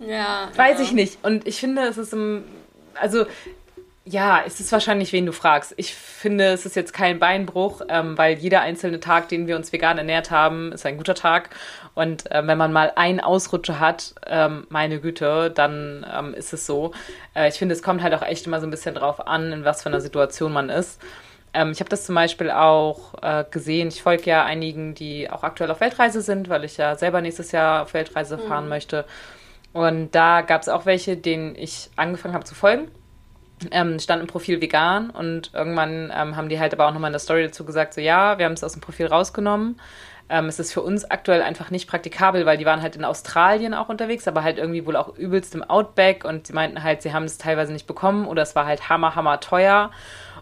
[0.00, 0.48] Ja.
[0.56, 0.84] Weiß ja.
[0.84, 1.18] ich nicht.
[1.22, 2.44] Und ich finde, es ist im,
[2.94, 3.26] also
[4.06, 5.72] ja, es ist wahrscheinlich, wen du fragst.
[5.78, 9.72] Ich finde, es ist jetzt kein Beinbruch, ähm, weil jeder einzelne Tag, den wir uns
[9.72, 11.50] vegan ernährt haben, ist ein guter Tag.
[11.94, 16.66] Und äh, wenn man mal einen Ausrutscher hat, ähm, meine Güte, dann ähm, ist es
[16.66, 16.92] so.
[17.34, 19.64] Äh, ich finde, es kommt halt auch echt immer so ein bisschen drauf an, in
[19.64, 21.00] was für einer Situation man ist.
[21.52, 23.88] Ähm, ich habe das zum Beispiel auch äh, gesehen.
[23.88, 27.52] Ich folge ja einigen, die auch aktuell auf Weltreise sind, weil ich ja selber nächstes
[27.52, 28.48] Jahr auf Weltreise mhm.
[28.48, 29.04] fahren möchte.
[29.72, 32.88] Und da gab es auch welche, denen ich angefangen habe zu folgen
[33.70, 37.14] ähm, stand im Profil vegan und irgendwann ähm, haben die halt aber auch nochmal in
[37.14, 39.80] der Story dazu gesagt, so ja, wir haben es aus dem Profil rausgenommen.
[40.28, 43.74] Ähm, es ist für uns aktuell einfach nicht praktikabel, weil die waren halt in Australien
[43.74, 47.12] auch unterwegs, aber halt irgendwie wohl auch übelst im Outback und sie meinten halt, sie
[47.12, 49.90] haben es teilweise nicht bekommen oder es war halt hammer, hammer teuer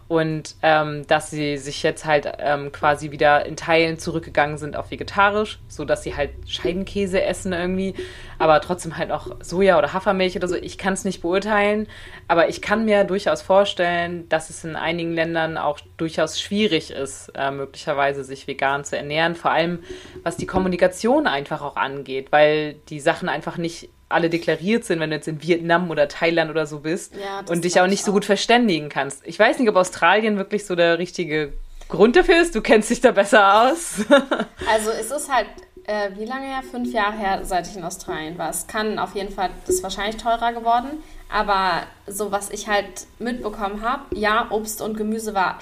[0.07, 4.91] und ähm, dass sie sich jetzt halt ähm, quasi wieder in Teilen zurückgegangen sind auf
[4.91, 7.95] vegetarisch, so dass sie halt Scheibenkäse essen irgendwie,
[8.37, 10.55] aber trotzdem halt auch Soja oder Hafermilch oder so.
[10.55, 11.87] Ich kann es nicht beurteilen,
[12.27, 17.31] aber ich kann mir durchaus vorstellen, dass es in einigen Ländern auch durchaus schwierig ist,
[17.35, 19.79] äh, möglicherweise sich vegan zu ernähren, vor allem
[20.23, 25.09] was die Kommunikation einfach auch angeht, weil die Sachen einfach nicht alle deklariert sind, wenn
[25.09, 28.11] du jetzt in Vietnam oder Thailand oder so bist ja, und dich auch nicht so
[28.11, 29.21] gut verständigen kannst.
[29.25, 31.53] Ich weiß nicht, ob Australien wirklich so der richtige
[31.89, 32.55] Grund dafür ist.
[32.55, 34.05] Du kennst dich da besser aus.
[34.71, 35.47] also es ist halt,
[35.85, 36.63] äh, wie lange her?
[36.69, 38.49] Fünf Jahre her, seit ich in Australien war.
[38.49, 41.03] Es kann auf jeden Fall, das ist wahrscheinlich teurer geworden.
[41.29, 45.57] Aber so, was ich halt mitbekommen habe, ja, Obst und Gemüse war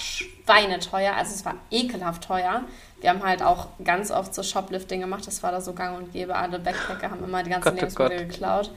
[0.52, 1.16] schweineteuer.
[1.16, 2.64] Also es war ekelhaft teuer.
[3.00, 5.26] Wir haben halt auch ganz oft so Shoplifting gemacht.
[5.26, 6.36] Das war da so gang und gäbe.
[6.36, 8.30] Alle Backpacker haben immer die ganzen Gott, oh Lebensmittel Gott.
[8.30, 8.72] geklaut.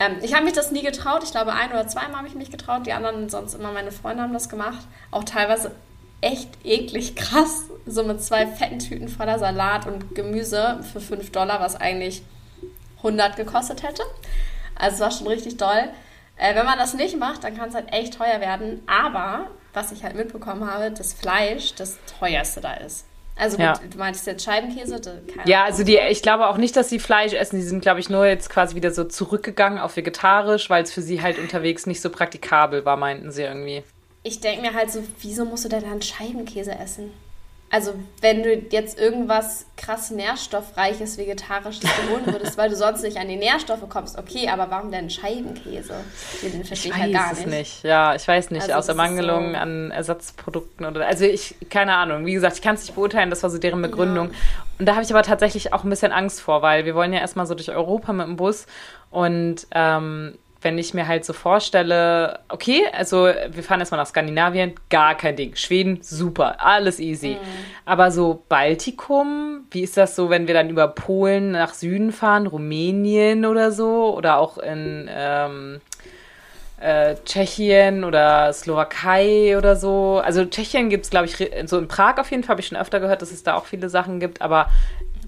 [0.00, 1.22] Ähm, ich habe mich das nie getraut.
[1.22, 2.86] Ich glaube, ein oder zweimal habe ich mich getraut.
[2.86, 4.86] Die anderen, sonst immer meine Freunde haben das gemacht.
[5.10, 5.72] Auch teilweise
[6.20, 7.64] echt eklig krass.
[7.84, 12.22] So mit zwei fetten Tüten voller Salat und Gemüse für 5 Dollar, was eigentlich
[12.98, 14.02] 100 gekostet hätte.
[14.76, 15.90] Also es war schon richtig doll.
[16.36, 18.82] Äh, wenn man das nicht macht, dann kann es halt echt teuer werden.
[18.86, 23.06] Aber was ich halt mitbekommen habe, das Fleisch das teuerste da ist.
[23.34, 23.80] Also gut, ja.
[23.90, 25.00] du meintest jetzt Scheibenkäse?
[25.46, 27.56] ja, also die, ich glaube auch nicht, dass sie Fleisch essen.
[27.56, 31.02] Die sind, glaube ich, nur jetzt quasi wieder so zurückgegangen auf vegetarisch, weil es für
[31.02, 33.82] sie halt unterwegs nicht so praktikabel war, meinten sie irgendwie.
[34.22, 37.10] Ich denke mir halt so, wieso musst du denn dann Scheibenkäse essen?
[37.74, 43.28] Also, wenn du jetzt irgendwas krass nährstoffreiches, vegetarisches holen würdest, weil du sonst nicht an
[43.28, 45.94] die Nährstoffe kommst, okay, aber warum denn Scheibenkäse?
[46.42, 47.46] Den verstehe ich, ich halt gar nicht.
[47.46, 47.82] nicht.
[47.82, 48.64] Ja, ich weiß nicht.
[48.64, 51.06] Also Aus Ermangelung so an Ersatzprodukten oder.
[51.06, 52.26] Also, ich, keine Ahnung.
[52.26, 54.28] Wie gesagt, ich kann es nicht beurteilen, das war so deren Begründung.
[54.28, 54.36] Ja.
[54.78, 57.20] Und da habe ich aber tatsächlich auch ein bisschen Angst vor, weil wir wollen ja
[57.20, 58.66] erstmal so durch Europa mit dem Bus
[59.10, 59.66] und.
[59.70, 65.16] Ähm, wenn ich mir halt so vorstelle, okay, also wir fahren erstmal nach Skandinavien, gar
[65.16, 65.56] kein Ding.
[65.56, 67.36] Schweden, super, alles easy.
[67.40, 67.46] Mhm.
[67.84, 72.46] Aber so Baltikum, wie ist das so, wenn wir dann über Polen nach Süden fahren,
[72.46, 74.16] Rumänien oder so?
[74.16, 75.80] Oder auch in ähm,
[76.82, 80.20] äh, Tschechien oder Slowakei oder so.
[80.24, 81.36] Also Tschechien gibt es, glaube ich,
[81.66, 83.66] so in Prag auf jeden Fall, habe ich schon öfter gehört, dass es da auch
[83.66, 84.42] viele Sachen gibt.
[84.42, 84.68] Aber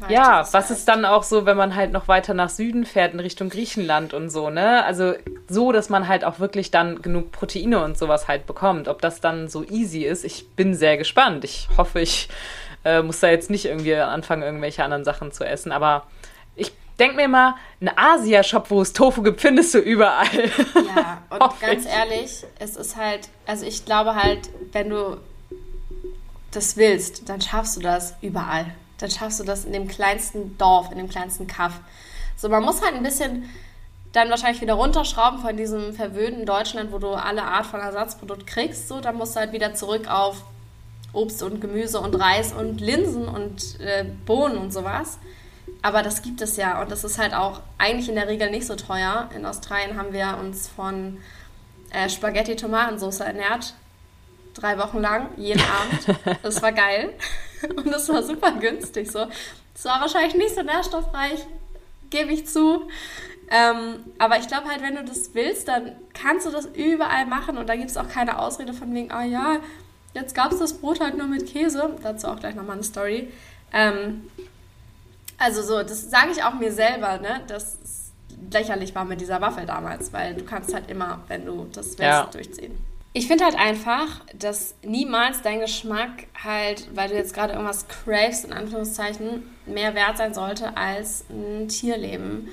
[0.09, 3.21] ja, was ist dann auch so, wenn man halt noch weiter nach Süden fährt, in
[3.21, 4.85] Richtung Griechenland und so, ne?
[4.85, 5.15] Also
[5.49, 8.89] so, dass man halt auch wirklich dann genug Proteine und sowas halt bekommt.
[8.89, 11.45] Ob das dann so easy ist, ich bin sehr gespannt.
[11.45, 12.29] Ich hoffe, ich
[12.85, 15.73] äh, muss da jetzt nicht irgendwie anfangen, irgendwelche anderen Sachen zu essen.
[15.73, 16.07] Aber
[16.57, 20.51] ich denk mir mal, ein Asia-Shop, wo es Tofu gibt, findest du überall.
[20.75, 25.19] Ja, und ganz ehrlich, es ist halt, also ich glaube halt, wenn du
[26.51, 28.67] das willst, dann schaffst du das überall.
[28.99, 31.81] Dann schaffst du das in dem kleinsten Dorf, in dem kleinsten Kaff.
[32.37, 33.49] So, man muss halt ein bisschen
[34.13, 38.89] dann wahrscheinlich wieder runterschrauben von diesem verwöhnten Deutschland, wo du alle Art von Ersatzprodukt kriegst.
[38.89, 40.45] So, dann musst du halt wieder zurück auf
[41.13, 45.19] Obst und Gemüse und Reis und Linsen und äh, Bohnen und sowas.
[45.83, 48.67] Aber das gibt es ja und das ist halt auch eigentlich in der Regel nicht
[48.67, 49.29] so teuer.
[49.35, 51.19] In Australien haben wir uns von
[51.91, 53.75] äh, Spaghetti-Tomatensauce ernährt.
[54.55, 56.39] Drei Wochen lang, jeden Abend.
[56.43, 57.13] Das war geil.
[57.77, 59.11] Und das war super günstig.
[59.11, 59.27] So.
[59.75, 61.47] Es war wahrscheinlich nicht so nährstoffreich,
[62.11, 62.89] gebe ich zu.
[63.51, 67.59] Ähm, aber ich glaube halt, wenn du das willst, dann kannst du das überall machen
[67.59, 69.59] und da gibt es auch keine Ausrede von wegen, ah ja,
[70.15, 71.95] jetzt gab es das Brot halt nur mit Käse.
[72.03, 73.31] Dazu auch gleich nochmal eine Story.
[73.73, 74.31] Ähm,
[75.37, 77.43] also so, das sage ich auch mir selber, ne?
[77.49, 77.79] Das
[78.51, 82.01] lächerlich war mit dieser Waffel damals, weil du kannst halt immer, wenn du das willst,
[82.01, 82.27] ja.
[82.27, 82.79] durchziehen.
[83.17, 88.45] Ich finde halt einfach, dass niemals dein Geschmack halt, weil du jetzt gerade irgendwas cravest,
[88.45, 92.49] in Anführungszeichen, mehr wert sein sollte als ein Tierleben.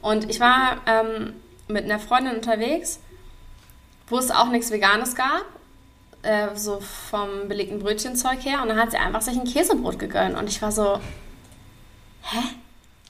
[0.00, 1.32] Und ich war ähm,
[1.66, 3.00] mit einer Freundin unterwegs,
[4.06, 5.46] wo es auch nichts Veganes gab,
[6.22, 8.62] äh, so vom belegten Brötchenzeug her.
[8.62, 10.38] Und dann hat sie einfach sich ein Käsebrot gegönnt.
[10.38, 11.00] Und ich war so,
[12.22, 12.38] hä?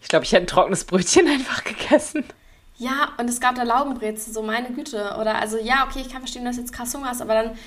[0.00, 2.24] Ich glaube, ich hätte ein trockenes Brötchen einfach gegessen.
[2.84, 5.16] Ja, und es gab da Laugenbrezel, so meine Güte.
[5.18, 7.58] Oder also, ja, okay, ich kann verstehen, dass du jetzt krass Hunger hast, aber dann,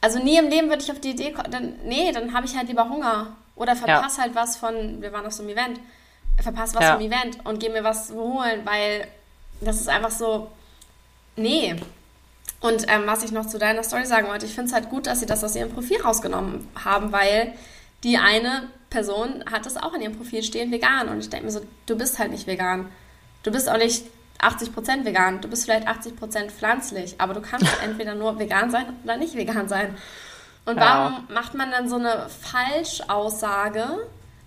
[0.00, 2.56] also nie im Leben würde ich auf die Idee kommen, dann, nee, dann habe ich
[2.56, 3.36] halt lieber Hunger.
[3.56, 4.22] Oder verpasse ja.
[4.22, 5.80] halt was von, wir waren auf so einem Event,
[6.40, 6.92] verpasse was ja.
[6.92, 9.08] vom Event und gehe mir was holen, weil
[9.60, 10.52] das ist einfach so,
[11.34, 11.74] nee.
[12.60, 15.08] Und ähm, was ich noch zu deiner Story sagen wollte, ich finde es halt gut,
[15.08, 17.54] dass sie das aus ihrem Profil rausgenommen haben, weil
[18.04, 21.08] die eine Person hat das auch in ihrem Profil stehen, vegan.
[21.08, 22.86] Und ich denke mir so, du bist halt nicht vegan.
[23.42, 24.04] Du bist auch nicht
[24.40, 25.40] 80% vegan.
[25.40, 29.68] Du bist vielleicht 80% pflanzlich, aber du kannst entweder nur vegan sein oder nicht vegan
[29.68, 29.96] sein.
[30.64, 31.34] Und warum ja.
[31.34, 33.86] macht man dann so eine Falschaussage?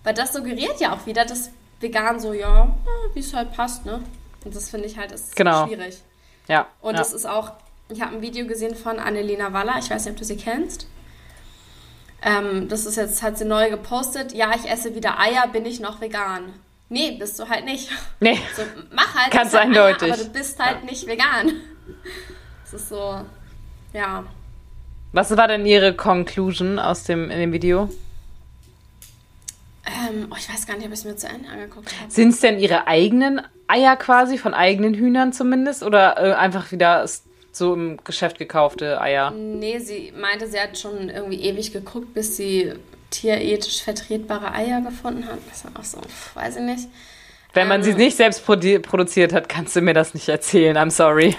[0.04, 2.76] Weil das suggeriert ja auch wieder, dass vegan so, ja,
[3.14, 4.02] wie es halt passt, ne?
[4.46, 5.68] Und das finde ich halt ist genau.
[5.68, 6.02] schwierig.
[6.48, 6.68] Ja.
[6.82, 7.00] Und ja.
[7.00, 7.54] das ist auch,
[7.90, 10.88] ich habe ein Video gesehen von Annelena Waller, ich weiß nicht, ob du sie kennst.
[12.24, 14.34] Ähm, das ist jetzt, hat sie neu gepostet.
[14.34, 16.54] Ja, ich esse wieder Eier, bin ich noch vegan?
[16.92, 17.90] Nee, bist du halt nicht.
[18.20, 18.38] Nee.
[18.56, 19.32] So, mach halt.
[19.32, 20.10] Ganz eindeutig.
[20.10, 20.86] Eier, aber du bist halt ja.
[20.86, 21.52] nicht vegan.
[22.64, 23.20] Das ist so,
[23.94, 24.24] ja.
[25.12, 27.90] Was war denn Ihre Conclusion aus dem, in dem Video?
[29.86, 32.10] Ähm, oh, ich weiß gar nicht, ob ich es mir zu Ende angeguckt habe.
[32.10, 35.84] Sind es denn Ihre eigenen Eier quasi, von eigenen Hühnern zumindest?
[35.84, 37.06] Oder äh, einfach wieder
[37.52, 39.32] so im Geschäft gekaufte Eier?
[39.32, 42.72] Nee, sie meinte, sie hat schon irgendwie ewig geguckt, bis sie
[43.12, 45.38] tierethisch vertretbare Eier gefunden hat.
[45.50, 46.00] Das ist auch so,
[46.34, 46.88] weiß ich nicht.
[47.54, 50.78] Wenn man ähm, sie nicht selbst produ produziert hat, kannst du mir das nicht erzählen.
[50.78, 51.36] I'm sorry.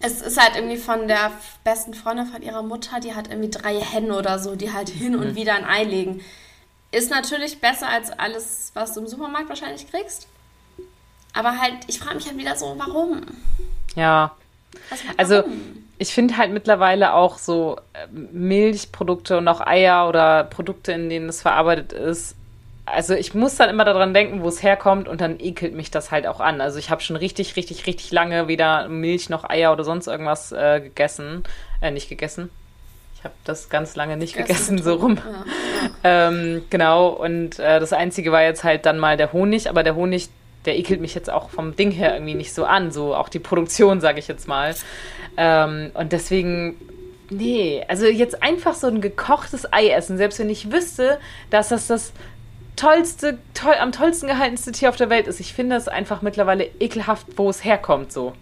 [0.00, 1.32] Es ist halt irgendwie von der
[1.64, 5.16] besten Freundin von ihrer Mutter, die hat irgendwie drei Hennen oder so, die halt hin
[5.16, 5.34] und mhm.
[5.34, 6.22] wieder ein Ei legen.
[6.92, 10.28] Ist natürlich besser als alles, was du im Supermarkt wahrscheinlich kriegst.
[11.32, 13.22] Aber halt, ich frage mich halt wieder so, warum?
[13.94, 14.36] Ja,
[15.16, 15.44] also
[15.98, 21.28] ich finde halt mittlerweile auch so äh, Milchprodukte und auch Eier oder Produkte, in denen
[21.28, 22.36] es verarbeitet ist.
[22.84, 26.12] Also ich muss dann immer daran denken, wo es herkommt und dann ekelt mich das
[26.12, 26.60] halt auch an.
[26.60, 30.52] Also ich habe schon richtig, richtig, richtig lange weder Milch noch Eier oder sonst irgendwas
[30.52, 31.42] äh, gegessen.
[31.80, 32.48] Äh, nicht gegessen.
[33.16, 35.18] Ich habe das ganz lange nicht gegessen, gegessen so rum.
[35.18, 35.32] Ja,
[36.04, 36.28] ja.
[36.28, 39.96] Ähm, genau, und äh, das Einzige war jetzt halt dann mal der Honig, aber der
[39.96, 40.28] Honig,
[40.64, 43.38] der ekelt mich jetzt auch vom Ding her irgendwie nicht so an, so auch die
[43.40, 44.74] Produktion, sage ich jetzt mal.
[45.36, 46.76] Ähm, und deswegen,
[47.30, 51.18] nee, also jetzt einfach so ein gekochtes Ei essen, selbst wenn ich wüsste,
[51.50, 52.12] dass das das
[52.76, 55.40] tollste, toll, am tollsten gehaltenste Tier auf der Welt ist.
[55.40, 58.34] Ich finde es einfach mittlerweile ekelhaft, wo es herkommt, so.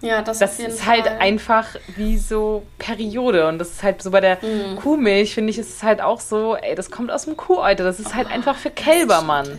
[0.00, 1.18] Ja, das, das ist halt Fall.
[1.18, 3.48] einfach wie so Periode.
[3.48, 4.76] Und das ist halt so bei der mm.
[4.76, 7.84] Kuhmilch, finde ich, ist es halt auch so, ey, das kommt aus dem Kuhäuter.
[7.84, 9.58] Das ist halt oh, einfach für Kälber, Mann.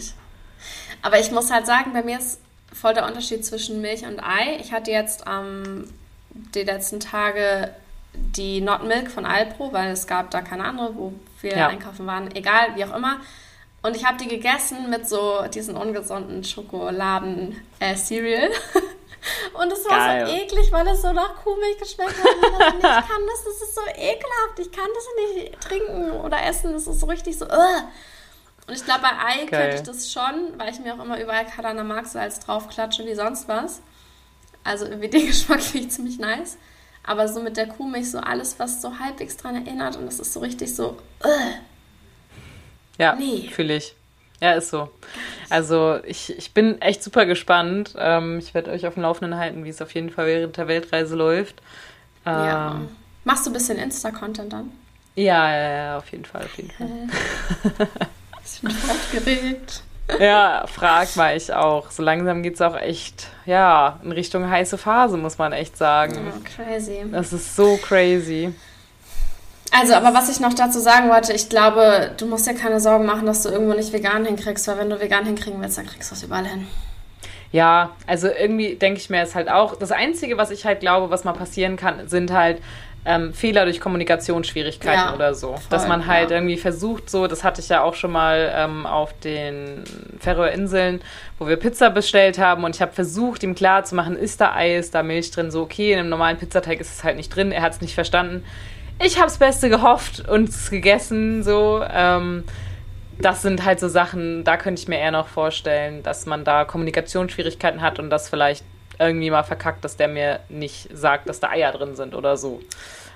[1.02, 2.42] Aber ich muss halt sagen, bei mir ist
[2.72, 4.58] voll der Unterschied zwischen Milch und Ei.
[4.60, 5.86] Ich hatte jetzt ähm,
[6.54, 7.74] die letzten Tage
[8.14, 11.68] die Not Milk von Alpro, weil es gab da keine andere, wo wir ja.
[11.68, 12.34] einkaufen waren.
[12.36, 13.18] Egal, wie auch immer.
[13.82, 18.50] Und ich habe die gegessen mit so diesen ungesunden Schokoladen-Cereal.
[18.50, 18.52] Äh,
[19.62, 20.26] und es war Geil.
[20.26, 22.26] so eklig, weil es so nach Kuhmilch geschmeckt hat.
[22.26, 24.60] Und ich, ich kann das, das ist so ekelhaft.
[24.60, 25.06] Ich kann das
[25.36, 26.74] nicht trinken oder essen.
[26.74, 27.46] Das ist so richtig so.
[27.46, 27.84] Uh.
[28.68, 29.50] Und ich glaube, bei Ei Geil.
[29.50, 33.48] könnte ich das schon, weil ich mir auch immer überall Kalana Marksalz draufklatsche wie sonst
[33.48, 33.84] was.
[34.66, 36.58] Also irgendwie den Geschmack finde ich ziemlich nice.
[37.04, 40.34] Aber so mit der Kuhmilch so alles, was so halbwegs dran erinnert und das ist
[40.34, 40.98] so richtig so.
[41.24, 41.54] Uh.
[42.98, 43.50] Ja, nee.
[43.54, 43.96] fühle ich.
[44.42, 44.90] Ja, ist so.
[45.50, 47.94] Also ich, ich bin echt super gespannt.
[47.98, 50.68] Ähm, ich werde euch auf dem Laufenden halten, wie es auf jeden Fall während der
[50.68, 51.62] Weltreise läuft.
[52.26, 52.82] Ähm, ja.
[53.24, 54.72] Machst du ein bisschen Insta-Content dann?
[55.16, 56.90] Ja, ja, ja, auf jeden Fall, auf jeden Fall.
[58.46, 59.84] ich bin aufgeregt.
[60.20, 61.90] Ja, frag mal ich auch.
[61.90, 66.16] So langsam geht es auch echt, ja, in Richtung heiße Phase, muss man echt sagen.
[66.30, 67.06] Oh, crazy.
[67.12, 68.54] Das ist so crazy.
[69.72, 73.06] Also, aber was ich noch dazu sagen wollte, ich glaube, du musst dir keine Sorgen
[73.06, 76.12] machen, dass du irgendwo nicht vegan hinkriegst, weil wenn du vegan hinkriegen willst, dann kriegst
[76.12, 76.68] du es überall hin.
[77.52, 79.76] Ja, also irgendwie denke ich mir es halt auch.
[79.76, 82.62] Das Einzige, was ich halt glaube, was mal passieren kann, sind halt
[83.06, 85.54] ähm, Fehler durch Kommunikationsschwierigkeiten ja, oder so.
[85.54, 86.38] Voll, Dass man halt ja.
[86.38, 89.84] irgendwie versucht, so, das hatte ich ja auch schon mal ähm, auf den
[90.20, 91.02] Färöerinseln,
[91.38, 94.96] wo wir Pizza bestellt haben und ich habe versucht, ihm klarzumachen, ist da Ei, ist
[94.96, 97.62] da Milch drin, so okay, in einem normalen Pizzateig ist es halt nicht drin, er
[97.62, 98.44] hat es nicht verstanden
[99.04, 101.84] ich habe das Beste gehofft und es gegessen, so.
[101.90, 102.44] Ähm,
[103.18, 106.66] das sind halt so Sachen, da könnte ich mir eher noch vorstellen, dass man da
[106.66, 108.66] Kommunikationsschwierigkeiten hat und das vielleicht
[109.00, 112.62] irgendwie mal verkackt, dass der mir nicht sagt, dass da Eier drin sind oder so.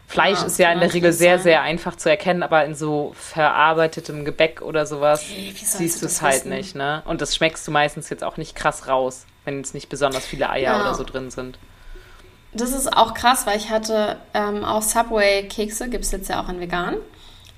[0.08, 3.14] Fleisch ja, ist ja in der Regel sehr, sehr einfach zu erkennen, aber in so
[3.14, 6.50] verarbeitetem Gebäck oder sowas okay, siehst du es halt wissen?
[6.50, 7.04] nicht, ne?
[7.06, 10.50] Und das schmeckst du meistens jetzt auch nicht krass raus, wenn jetzt nicht besonders viele
[10.50, 10.82] Eier ja.
[10.82, 11.60] oder so drin sind.
[12.54, 16.50] Das ist auch krass, weil ich hatte ähm, auch Subway-Kekse, gibt es jetzt ja auch
[16.50, 16.96] in vegan.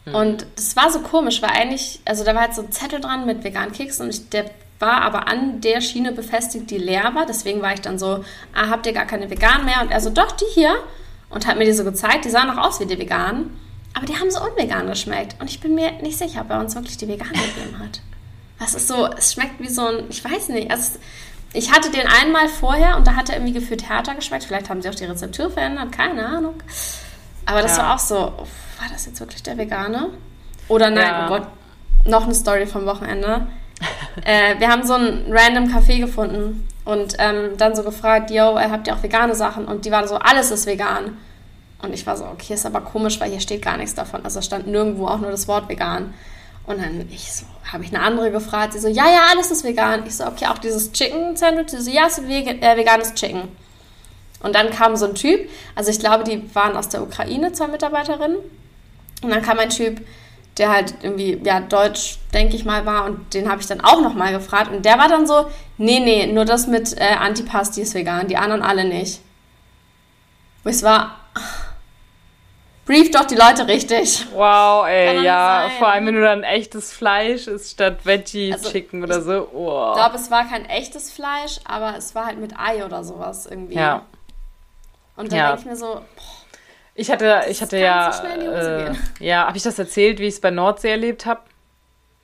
[0.05, 0.15] Mhm.
[0.15, 3.26] Und das war so komisch, weil eigentlich, also da war halt so ein Zettel dran
[3.26, 4.45] mit veganen Keksen und ich, der
[4.82, 7.25] war aber an der Schiene befestigt, die leer war.
[7.25, 9.82] Deswegen war ich dann so, ah, habt ihr gar keine veganen mehr?
[9.82, 10.75] Und er so, doch, die hier.
[11.29, 13.57] Und hat mir die so gezeigt, die sahen auch aus wie die veganen.
[13.93, 15.36] Aber die haben so unvegan geschmeckt.
[15.39, 18.01] Und ich bin mir nicht sicher, ob er uns wirklich die veganen gegeben hat.
[18.59, 20.99] Was ist so, es schmeckt wie so ein, ich weiß nicht, also
[21.53, 24.43] ich hatte den einmal vorher und da hat er irgendwie gefühlt härter geschmeckt.
[24.43, 26.55] Vielleicht haben sie auch die Rezeptur verändert, keine Ahnung.
[27.45, 27.84] Aber das ja.
[27.84, 30.09] war auch so, war das jetzt wirklich der Vegane?
[30.67, 31.25] Oder nein, ja.
[31.25, 31.47] oh Gott,
[32.05, 33.47] noch eine Story vom Wochenende.
[34.25, 38.69] äh, wir haben so einen random Café gefunden und ähm, dann so gefragt, yo, äh,
[38.69, 39.65] habt ihr auch vegane Sachen?
[39.65, 41.17] Und die waren so, alles ist vegan.
[41.82, 44.23] Und ich war so, okay, ist aber komisch, weil hier steht gar nichts davon.
[44.23, 46.13] Also stand nirgendwo auch nur das Wort vegan.
[46.67, 49.63] Und dann ich so, habe ich eine andere gefragt, sie so, ja, ja, alles ist
[49.63, 50.03] vegan.
[50.05, 53.47] Ich so, okay, auch dieses Chicken Sandwich, sie so, ja, es ist äh, veganes Chicken.
[54.43, 57.67] Und dann kam so ein Typ, also ich glaube, die waren aus der Ukraine, zwei
[57.67, 58.38] Mitarbeiterinnen.
[59.21, 60.01] Und dann kam ein Typ,
[60.57, 63.05] der halt irgendwie, ja, deutsch, denke ich mal, war.
[63.05, 64.71] Und den habe ich dann auch nochmal gefragt.
[64.71, 68.37] Und der war dann so, nee, nee, nur das mit äh, Antipasti ist vegan, die
[68.37, 69.21] anderen alle nicht.
[70.63, 71.17] Wo ich war,
[72.91, 74.27] Brief doch die Leute richtig.
[74.33, 75.69] Wow, ey, ja.
[75.77, 79.49] Vor allem, wenn du dann echtes Fleisch isst statt Veggie-Chicken also, oder so.
[79.53, 79.91] Oh.
[79.91, 83.45] Ich glaube, es war kein echtes Fleisch, aber es war halt mit Ei oder sowas
[83.45, 83.75] irgendwie.
[83.75, 84.05] Ja.
[85.15, 85.47] Und dann ja.
[85.47, 85.85] denke ich mir so,
[86.15, 86.40] boah,
[86.95, 90.41] ich hatte, ich hatte ja, so äh, ja, habe ich das erzählt, wie ich es
[90.41, 91.41] bei Nordsee erlebt habe?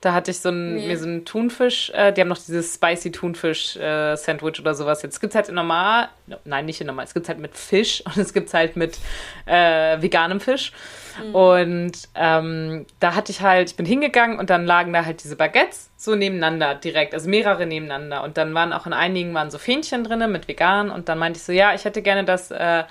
[0.00, 0.86] Da hatte ich so ein, nee.
[0.86, 5.02] mir so einen Thunfisch, äh, die haben noch dieses Spicy Thunfisch-Sandwich äh, oder sowas.
[5.02, 6.08] Jetzt gibt es halt in normal,
[6.44, 8.98] nein, nicht in normal, es gibt halt mit Fisch und es gibt halt mit
[9.46, 10.72] äh, veganem Fisch.
[11.20, 11.34] Mhm.
[11.34, 15.34] Und ähm, da hatte ich halt, ich bin hingegangen und dann lagen da halt diese
[15.34, 18.22] Baguettes so nebeneinander direkt, also mehrere nebeneinander.
[18.22, 21.38] Und dann waren auch in einigen waren so Fähnchen drin mit vegan und dann meinte
[21.38, 22.84] ich so, ja, ich hätte gerne das äh,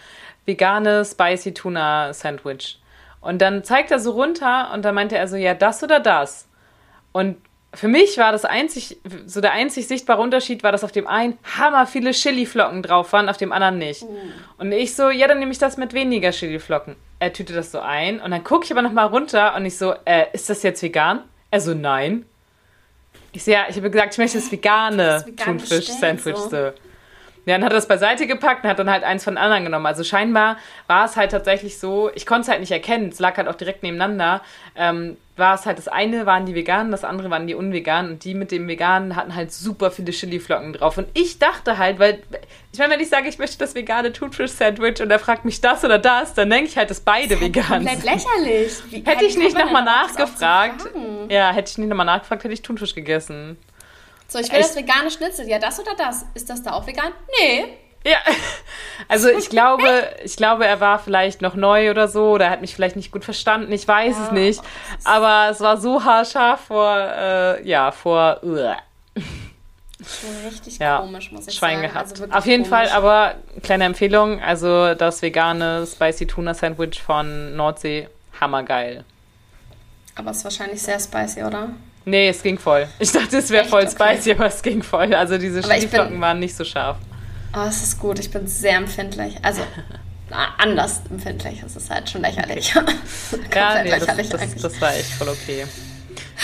[0.47, 2.79] vegane Spicy Tuna Sandwich.
[3.21, 6.47] Und dann zeigt er so runter und dann meinte er so, ja, das oder das?
[7.11, 7.37] Und
[7.73, 11.37] für mich war das einzig, so der einzig sichtbare Unterschied war, dass auf dem einen
[11.57, 14.03] hammer viele Chiliflocken drauf waren, auf dem anderen nicht.
[14.03, 14.07] Mm.
[14.57, 16.95] Und ich so, ja, dann nehme ich das mit weniger Chiliflocken.
[17.19, 19.93] Er tüte das so ein und dann gucke ich aber nochmal runter und ich so,
[20.05, 21.23] äh, ist das jetzt vegan?
[21.51, 22.25] Er so, nein.
[23.33, 26.49] Ich so, ja, ich habe gesagt, ich möchte das vegane, vegane Thunfisch-Sandwich so.
[26.49, 26.71] so.
[27.47, 29.63] Ja, dann hat er das beiseite gepackt und hat dann halt eins von den anderen
[29.63, 29.85] genommen.
[29.85, 33.37] Also scheinbar war es halt tatsächlich so, ich konnte es halt nicht erkennen, es lag
[33.37, 34.41] halt auch direkt nebeneinander.
[34.75, 38.25] Ähm, war es halt das eine waren die Veganen, das andere waren die Unveganen und
[38.25, 40.97] die mit dem Veganen hatten halt super viele Chiliflocken drauf.
[40.97, 42.19] Und ich dachte halt, weil,
[42.73, 45.85] ich meine, wenn ich sage, ich möchte das vegane Thunfisch-Sandwich und er fragt mich das
[45.85, 47.87] oder das, dann denke ich halt, dass beide das vegan sind.
[47.87, 48.73] Komplett lächerlich.
[48.89, 50.81] Wie, hätte ich nicht nochmal nachgefragt,
[51.29, 53.57] ja, hätte ich nicht nochmal nachgefragt, hätte ich Thunfisch gegessen.
[54.27, 55.47] So, ich will das vegane Schnitzel.
[55.47, 56.25] Ja, das oder das?
[56.33, 57.11] Ist das da auch vegan?
[57.39, 57.65] Nee.
[58.05, 58.17] Ja,
[59.07, 59.85] also ich glaube,
[60.23, 63.11] ich glaube, er war vielleicht noch neu oder so, oder er hat mich vielleicht nicht
[63.11, 64.61] gut verstanden, ich weiß ja, es nicht.
[65.03, 68.39] Aber es war so haarscharf vor, äh, ja, vor.
[68.43, 68.73] Uh.
[69.99, 71.93] Schon richtig ja, komisch, muss ich Schwein sagen.
[71.93, 72.11] gehabt.
[72.11, 72.89] Also Auf jeden komisch.
[72.89, 78.07] Fall, aber kleine Empfehlung, also das vegane Spicy Tuna Sandwich von Nordsee,
[78.39, 79.03] hammergeil.
[80.15, 81.69] Aber es ist wahrscheinlich sehr spicy, oder?
[82.07, 82.87] Nee, es ging voll.
[82.99, 84.15] Ich dachte, es wäre voll okay.
[84.15, 85.13] spicy, aber es ging voll.
[85.13, 86.95] Also diese Chiliflocken waren nicht so scharf.
[87.53, 88.17] Oh, es ist gut.
[88.19, 89.35] Ich bin sehr empfindlich.
[89.41, 89.61] Also
[90.57, 91.61] anders empfindlich.
[91.65, 92.73] Es ist halt schon lächerlich.
[92.77, 92.93] Okay.
[93.55, 95.65] ja, nee, lächerlich das, das, das, war echt voll okay.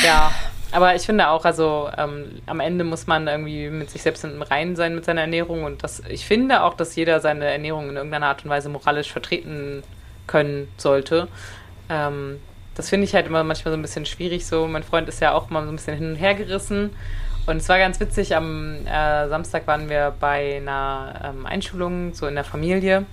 [0.04, 0.34] Ja,
[0.74, 4.42] aber ich finde auch, also ähm, am Ende muss man irgendwie mit sich selbst im
[4.42, 7.96] Reinen sein mit seiner Ernährung und das, ich finde auch, dass jeder seine Ernährung in
[7.96, 9.84] irgendeiner Art und Weise moralisch vertreten
[10.28, 11.30] können sollte.
[11.90, 12.42] Ähm,
[12.76, 14.46] das finde ich halt immer manchmal so ein bisschen schwierig.
[14.46, 16.92] So, mein Freund ist ja auch mal so ein bisschen hin und her gerissen.
[17.46, 22.26] Und es war ganz witzig, am äh, Samstag waren wir bei einer ähm, Einschulung, so
[22.26, 23.06] in der Familie.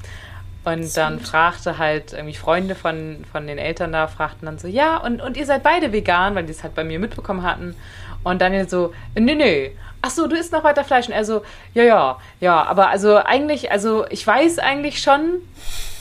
[0.63, 4.99] Und dann fragte halt irgendwie Freunde von, von den Eltern da, fragten dann so, ja,
[4.99, 7.75] und, und ihr seid beide vegan, weil die es halt bei mir mitbekommen hatten.
[8.23, 9.73] Und Daniel so, nee, nee.
[10.03, 11.09] Ach so, du isst noch weiter Fleisch.
[11.09, 11.43] Und er so,
[11.75, 15.41] ja, ja, ja, aber also eigentlich, also ich weiß eigentlich schon,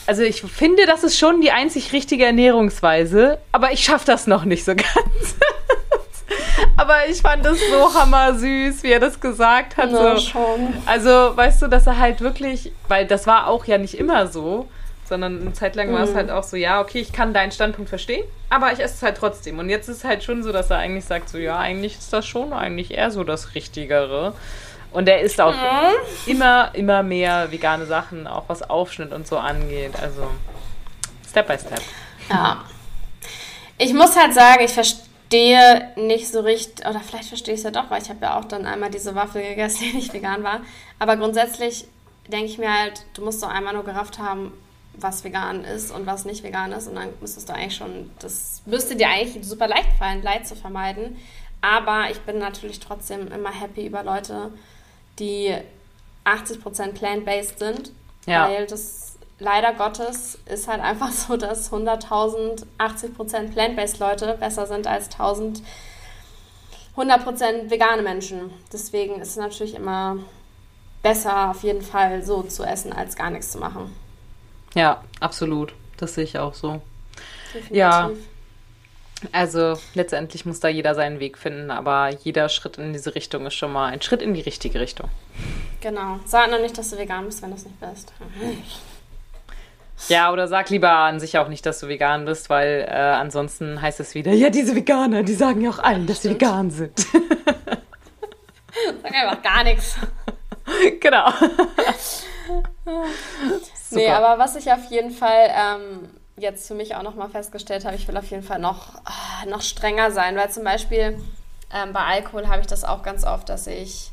[0.10, 4.43] also ich finde, das ist schon die einzig richtige Ernährungsweise, aber ich schaffe das noch
[4.43, 5.36] nicht so ganz.
[6.78, 9.91] aber ich fand das so hammersüß, wie er das gesagt hat.
[9.91, 10.32] Ja, so.
[10.32, 10.74] schon.
[10.88, 14.68] Also, weißt du, dass er halt wirklich, weil das war auch ja nicht immer so,
[15.05, 16.16] sondern eine Zeit lang war es mhm.
[16.16, 19.18] halt auch so, ja, okay, ich kann deinen Standpunkt verstehen, aber ich esse es halt
[19.18, 19.60] trotzdem.
[19.60, 22.12] Und jetzt ist es halt schon so, dass er eigentlich sagt, so, ja, eigentlich ist
[22.12, 24.34] das schon eigentlich eher so das Richtigere.
[24.92, 25.96] Und er isst auch mhm.
[26.26, 29.94] immer, immer mehr vegane Sachen, auch was Aufschnitt und so angeht.
[30.02, 30.28] Also
[31.30, 31.82] Step by Step.
[32.30, 32.64] Ja.
[33.78, 37.72] Ich muss halt sagen, ich verstehe nicht so richtig, oder vielleicht verstehe ich es ja
[37.72, 40.62] doch, weil ich habe ja auch dann einmal diese Waffel gegessen, die nicht vegan war.
[40.98, 41.88] Aber grundsätzlich
[42.28, 44.54] denke ich mir halt, du musst doch einmal nur gerafft haben,
[44.94, 46.88] was vegan ist und was nicht vegan ist.
[46.88, 50.56] Und dann müsstest du eigentlich schon, das müsste dir eigentlich super leicht fallen, Leid zu
[50.56, 51.18] vermeiden.
[51.62, 54.52] Aber ich bin natürlich trotzdem immer happy über Leute,
[55.20, 55.55] die
[56.26, 57.91] 80% plant-based sind,
[58.26, 58.49] ja.
[58.49, 64.88] weil das leider Gottes ist halt einfach so, dass 100.000 80% plant-based Leute besser sind
[64.88, 65.61] als 1000
[66.97, 68.51] 100% vegane Menschen.
[68.74, 70.17] Deswegen ist es natürlich immer
[71.01, 73.95] besser, auf jeden Fall so zu essen, als gar nichts zu machen.
[74.76, 75.74] Ja, absolut.
[75.97, 76.82] Das sehe ich auch so.
[77.53, 77.78] Definitiv.
[77.78, 78.11] Ja,
[79.32, 83.55] also letztendlich muss da jeder seinen Weg finden, aber jeder Schritt in diese Richtung ist
[83.55, 85.09] schon mal ein Schritt in die richtige Richtung.
[85.82, 86.20] Genau.
[86.26, 88.13] Sag nur nicht, dass du vegan bist, wenn du es nicht bist.
[90.07, 93.82] Ja, oder sag lieber an sich auch nicht, dass du vegan bist, weil äh, ansonsten
[93.82, 96.97] heißt es wieder, ja, diese Veganer, die sagen ja auch allen, dass sie vegan sind.
[99.03, 99.97] Sag einfach gar nichts.
[100.99, 101.28] Genau.
[103.89, 106.09] nee, aber was ich auf jeden Fall ähm,
[106.40, 109.62] jetzt für mich auch nochmal festgestellt habe, ich will auf jeden Fall noch, ah, noch
[109.62, 111.20] strenger sein, weil zum Beispiel
[111.74, 114.12] ähm, bei Alkohol habe ich das auch ganz oft, dass ich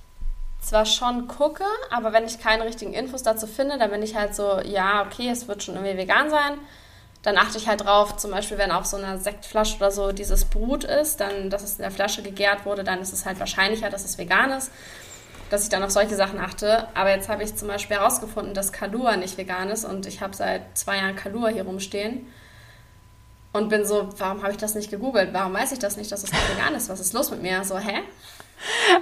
[0.61, 4.35] zwar schon gucke, aber wenn ich keine richtigen Infos dazu finde, dann bin ich halt
[4.35, 6.59] so, ja, okay, es wird schon irgendwie vegan sein.
[7.23, 10.45] Dann achte ich halt drauf, zum Beispiel, wenn auf so einer Sektflasche oder so dieses
[10.45, 13.91] Brut ist, dann, dass es in der Flasche gegärt wurde, dann ist es halt wahrscheinlicher,
[13.91, 14.71] dass es vegan ist
[15.51, 16.89] dass ich dann auf solche Sachen achte.
[16.95, 20.35] Aber jetzt habe ich zum Beispiel herausgefunden, dass Kalua nicht vegan ist und ich habe
[20.35, 22.27] seit zwei Jahren Kalua hier rumstehen
[23.53, 25.31] und bin so, warum habe ich das nicht gegoogelt?
[25.33, 26.89] Warum weiß ich das nicht, dass es nicht vegan ist?
[26.89, 27.65] Was ist los mit mir?
[27.65, 28.03] So, hä?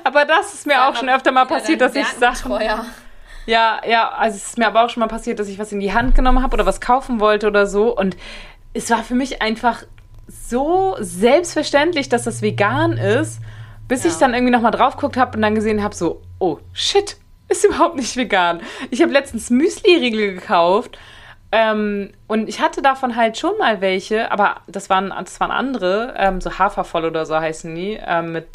[0.05, 2.53] Aber das ist mir ja, auch schon öfter mal passiert, dass ich Sachen...
[3.47, 5.79] Ja, ja, also es ist mir aber auch schon mal passiert, dass ich was in
[5.79, 8.17] die Hand genommen habe oder was kaufen wollte oder so und
[8.73, 9.83] es war für mich einfach
[10.29, 13.41] so selbstverständlich, dass das vegan ist
[13.89, 14.11] bis ja.
[14.11, 17.17] ich dann irgendwie nochmal drauf geguckt habe und dann gesehen habe, so, oh shit,
[17.49, 18.61] ist überhaupt nicht vegan.
[18.91, 20.99] Ich habe letztens Müsli-Riegel gekauft
[21.57, 26.13] ähm, und ich hatte davon halt schon mal welche, aber das waren, das waren andere,
[26.17, 28.49] ähm, so Hafervoll oder so heißen die, ähm, mit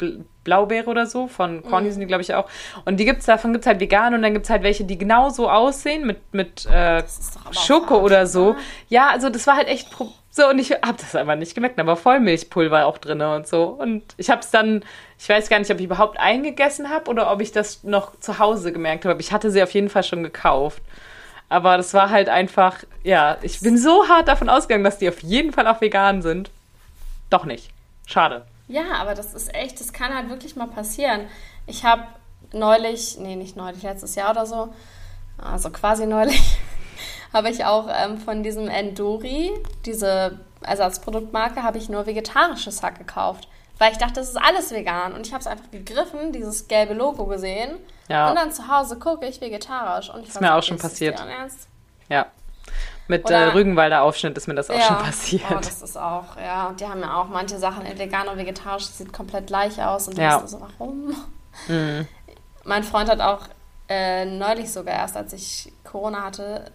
[0.44, 1.92] Blaubeere oder so, von Corny mhm.
[1.92, 2.46] sind die, glaube ich, auch.
[2.84, 4.98] Und die gibt's, davon gibt es halt vegan und dann gibt es halt welche, die
[4.98, 7.02] genau so aussehen, mit, mit äh,
[7.52, 8.56] Schoko oder so.
[8.88, 9.90] Ja, also das war halt echt
[10.32, 13.64] so, und ich habe das einfach nicht gemerkt, aber Vollmilchpulver auch drin und so.
[13.64, 14.84] Und ich habe es dann,
[15.18, 18.38] ich weiß gar nicht, ob ich überhaupt eingegessen habe oder ob ich das noch zu
[18.38, 19.20] Hause gemerkt habe.
[19.20, 20.82] Ich hatte sie auf jeden Fall schon gekauft.
[21.48, 25.20] Aber das war halt einfach, ja, ich bin so hart davon ausgegangen, dass die auf
[25.20, 26.50] jeden Fall auch vegan sind.
[27.28, 27.70] Doch nicht.
[28.06, 28.46] Schade.
[28.68, 31.22] Ja, aber das ist echt, das kann halt wirklich mal passieren.
[31.66, 32.04] Ich habe
[32.52, 34.72] neulich, nee, nicht neulich, letztes Jahr oder so,
[35.38, 36.40] also quasi neulich,
[37.32, 39.50] habe ich auch ähm, von diesem Endori,
[39.86, 43.48] diese Ersatzproduktmarke, habe ich nur vegetarisches Hack gekauft.
[43.78, 45.12] weil ich dachte, das ist alles vegan.
[45.14, 47.78] Und ich habe es einfach gegriffen, dieses gelbe Logo gesehen.
[48.08, 48.28] Ja.
[48.28, 50.10] Und dann zu Hause gucke ich vegetarisch.
[50.10, 51.18] Und ich Ist mir auch schon passiert.
[52.10, 52.26] Ja.
[53.08, 54.82] Mit Oder- äh, Rügenwalder Aufschnitt ist mir das auch ja.
[54.82, 55.44] schon passiert.
[55.50, 56.68] Oh, das ist auch, ja.
[56.68, 59.82] Und die haben ja auch manche Sachen in vegan und vegetarisch, das sieht komplett gleich
[59.82, 60.08] aus.
[60.08, 60.46] Und Ja.
[60.46, 61.14] so, warum?
[61.68, 62.06] Mhm.
[62.64, 63.40] Mein Freund hat auch
[63.88, 66.70] äh, neulich sogar erst, als ich Corona hatte,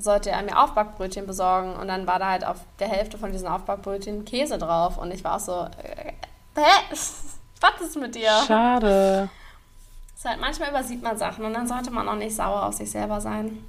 [0.00, 1.74] sollte er mir Aufbackbrötchen besorgen.
[1.74, 4.98] Und dann war da halt auf der Hälfte von diesen Aufbackbrötchen Käse drauf.
[4.98, 6.12] Und ich war auch so, äh,
[6.56, 6.62] hä?
[7.60, 8.30] Was ist mit dir?
[8.46, 9.28] Schade.
[10.16, 12.90] Ist halt, manchmal übersieht man Sachen und dann sollte man auch nicht sauer auf sich
[12.90, 13.64] selber sein.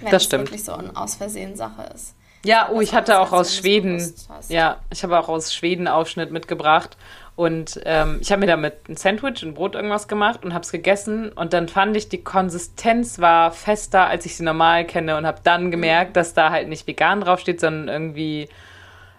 [0.00, 0.44] Wenn Das es stimmt.
[0.44, 2.14] wirklich so eine aus Versehen Sache ist.
[2.44, 4.14] Ja, oh, ich hatte auch aus wenn Schweden,
[4.48, 6.96] ja, ich habe auch aus Schweden Aufschnitt mitgebracht
[7.38, 10.72] und ähm, ich habe mir damit ein Sandwich und Brot irgendwas gemacht und habe es
[10.72, 15.24] gegessen und dann fand ich, die Konsistenz war fester, als ich sie normal kenne und
[15.24, 18.48] habe dann gemerkt, dass da halt nicht vegan draufsteht, sondern irgendwie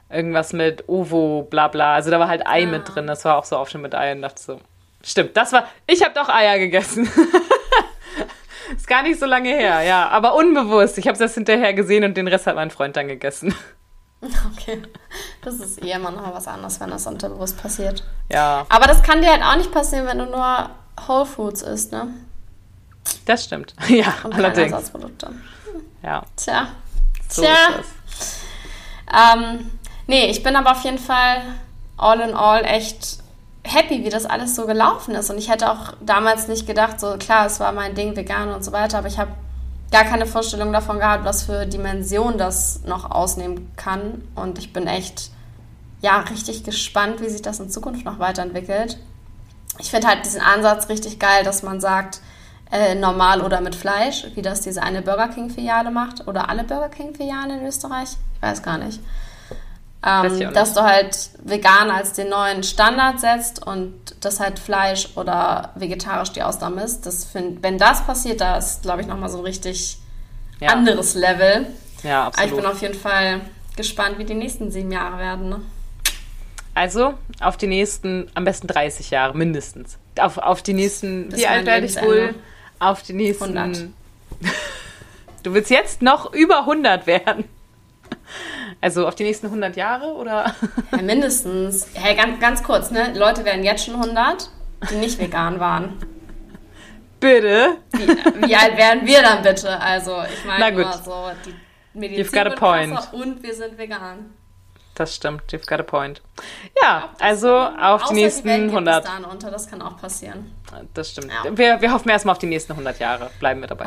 [0.09, 1.93] irgendwas mit Ovo, bla bla.
[1.93, 2.65] Also da war halt Ei Ah.
[2.65, 4.59] mit drin, das war auch so Aufschnitt mit Ei und dachte so,
[5.01, 7.09] stimmt, das war, ich habe doch Eier gegessen.
[8.75, 10.97] Ist gar nicht so lange her, ja, aber unbewusst.
[10.97, 13.55] Ich habe es erst hinterher gesehen und den Rest hat mein Freund dann gegessen.
[14.53, 14.81] Okay.
[15.41, 18.03] Das ist eh immer noch was anderes, wenn das unterbewusst passiert.
[18.29, 20.69] Ja, Aber das kann dir halt auch nicht passieren, wenn du nur
[21.07, 22.07] Whole Foods isst, ne?
[23.25, 23.73] das stimmt.
[23.87, 24.71] Ja, Und allerdings.
[24.73, 25.31] Ersatzprodukte.
[26.03, 26.67] Ja, Tja.
[27.29, 27.51] so Tja.
[27.79, 27.89] ist
[29.09, 29.35] das.
[29.39, 29.71] Ähm,
[30.07, 31.41] nee, ich bin aber auf jeden Fall
[31.97, 33.19] all in all echt
[33.63, 35.29] happy, wie das alles so gelaufen ist.
[35.29, 38.63] Und ich hätte auch damals nicht gedacht, so klar, es war mein Ding, vegan und
[38.63, 39.31] so weiter, aber ich habe
[39.91, 44.23] gar keine Vorstellung davon gehabt, was für Dimension das noch ausnehmen kann.
[44.35, 45.31] Und ich bin echt,
[46.01, 48.97] ja, richtig gespannt, wie sich das in Zukunft noch weiterentwickelt.
[49.79, 52.21] Ich finde halt diesen Ansatz richtig geil, dass man sagt,
[52.71, 56.89] äh, normal oder mit Fleisch, wie das diese eine Burger King-Filiale macht oder alle Burger
[56.89, 58.09] King-Filialen in Österreich.
[58.35, 58.99] Ich weiß gar nicht.
[60.01, 65.09] Weiß Ähm, dass du halt vegan als den neuen Standard setzt und dass halt Fleisch
[65.15, 67.05] oder vegetarisch die Ausnahme ist.
[67.05, 69.97] Das find, wenn das passiert, da ist, glaube ich, nochmal so ein richtig
[70.59, 71.67] Ja, anderes Level.
[72.03, 72.65] ja Aber ich bin absolut.
[72.75, 73.41] auf jeden Fall
[73.75, 75.49] gespannt, wie die nächsten sieben Jahre werden.
[75.49, 75.61] Ne?
[76.73, 79.97] Also auf die nächsten, am besten 30 Jahre mindestens.
[80.19, 82.35] Auf, auf die nächsten, Bis wie alt werde ich wohl?
[82.79, 83.57] Auf die nächsten.
[83.57, 83.89] 100.
[85.43, 87.45] Du willst jetzt noch über 100 werden.
[88.81, 90.55] Also auf die nächsten 100 Jahre oder?
[90.91, 91.87] Ja, mindestens.
[91.93, 93.13] Hey, ganz, ganz kurz, ne?
[93.13, 94.49] Leute werden jetzt schon 100,
[94.89, 95.97] die nicht vegan waren.
[97.19, 97.77] Bitte?
[97.91, 99.79] Wie, wie alt wären wir dann bitte?
[99.81, 101.53] Also, ich meine nur so, die
[101.97, 103.13] Medizin You've got a point.
[103.13, 104.33] und wir sind vegan.
[104.95, 106.21] Das stimmt, you've got a point.
[106.81, 109.03] Ja, also auf die nächsten die Welt geht 100.
[109.03, 110.53] bis dahin unter, das kann auch passieren.
[110.93, 111.31] Das stimmt.
[111.31, 111.57] Ja.
[111.57, 113.29] Wir, wir hoffen erstmal auf die nächsten 100 Jahre.
[113.39, 113.85] Bleiben wir dabei.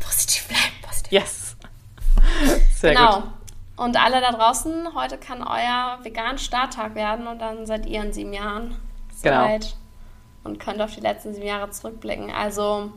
[0.00, 1.12] positiv bleiben, positiv.
[1.12, 1.56] Yes.
[2.76, 3.20] Sehr genau.
[3.20, 3.37] gut.
[3.78, 8.12] Und alle da draußen, heute kann euer vegan Starttag werden und dann seid ihr in
[8.12, 8.76] sieben Jahren
[9.22, 9.42] Genau.
[9.44, 9.76] soweit
[10.44, 12.30] und könnt auf die letzten sieben Jahre zurückblicken.
[12.30, 12.92] Also,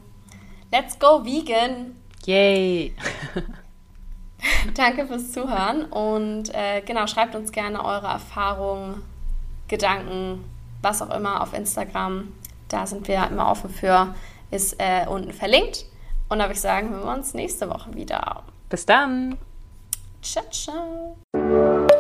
[0.72, 1.96] let's go vegan!
[2.26, 2.96] Yay.
[4.74, 9.04] Danke fürs Zuhören und äh, genau, schreibt uns gerne eure Erfahrungen,
[9.68, 10.44] Gedanken,
[10.82, 12.32] was auch immer auf Instagram.
[12.70, 14.16] Da sind wir immer offen für,
[14.50, 15.86] ist äh, unten verlinkt.
[16.28, 18.44] Und da würde ich sagen, hören wir uns nächste Woche wieder.
[18.70, 19.38] Bis dann.
[20.22, 21.91] Ciao, ciao.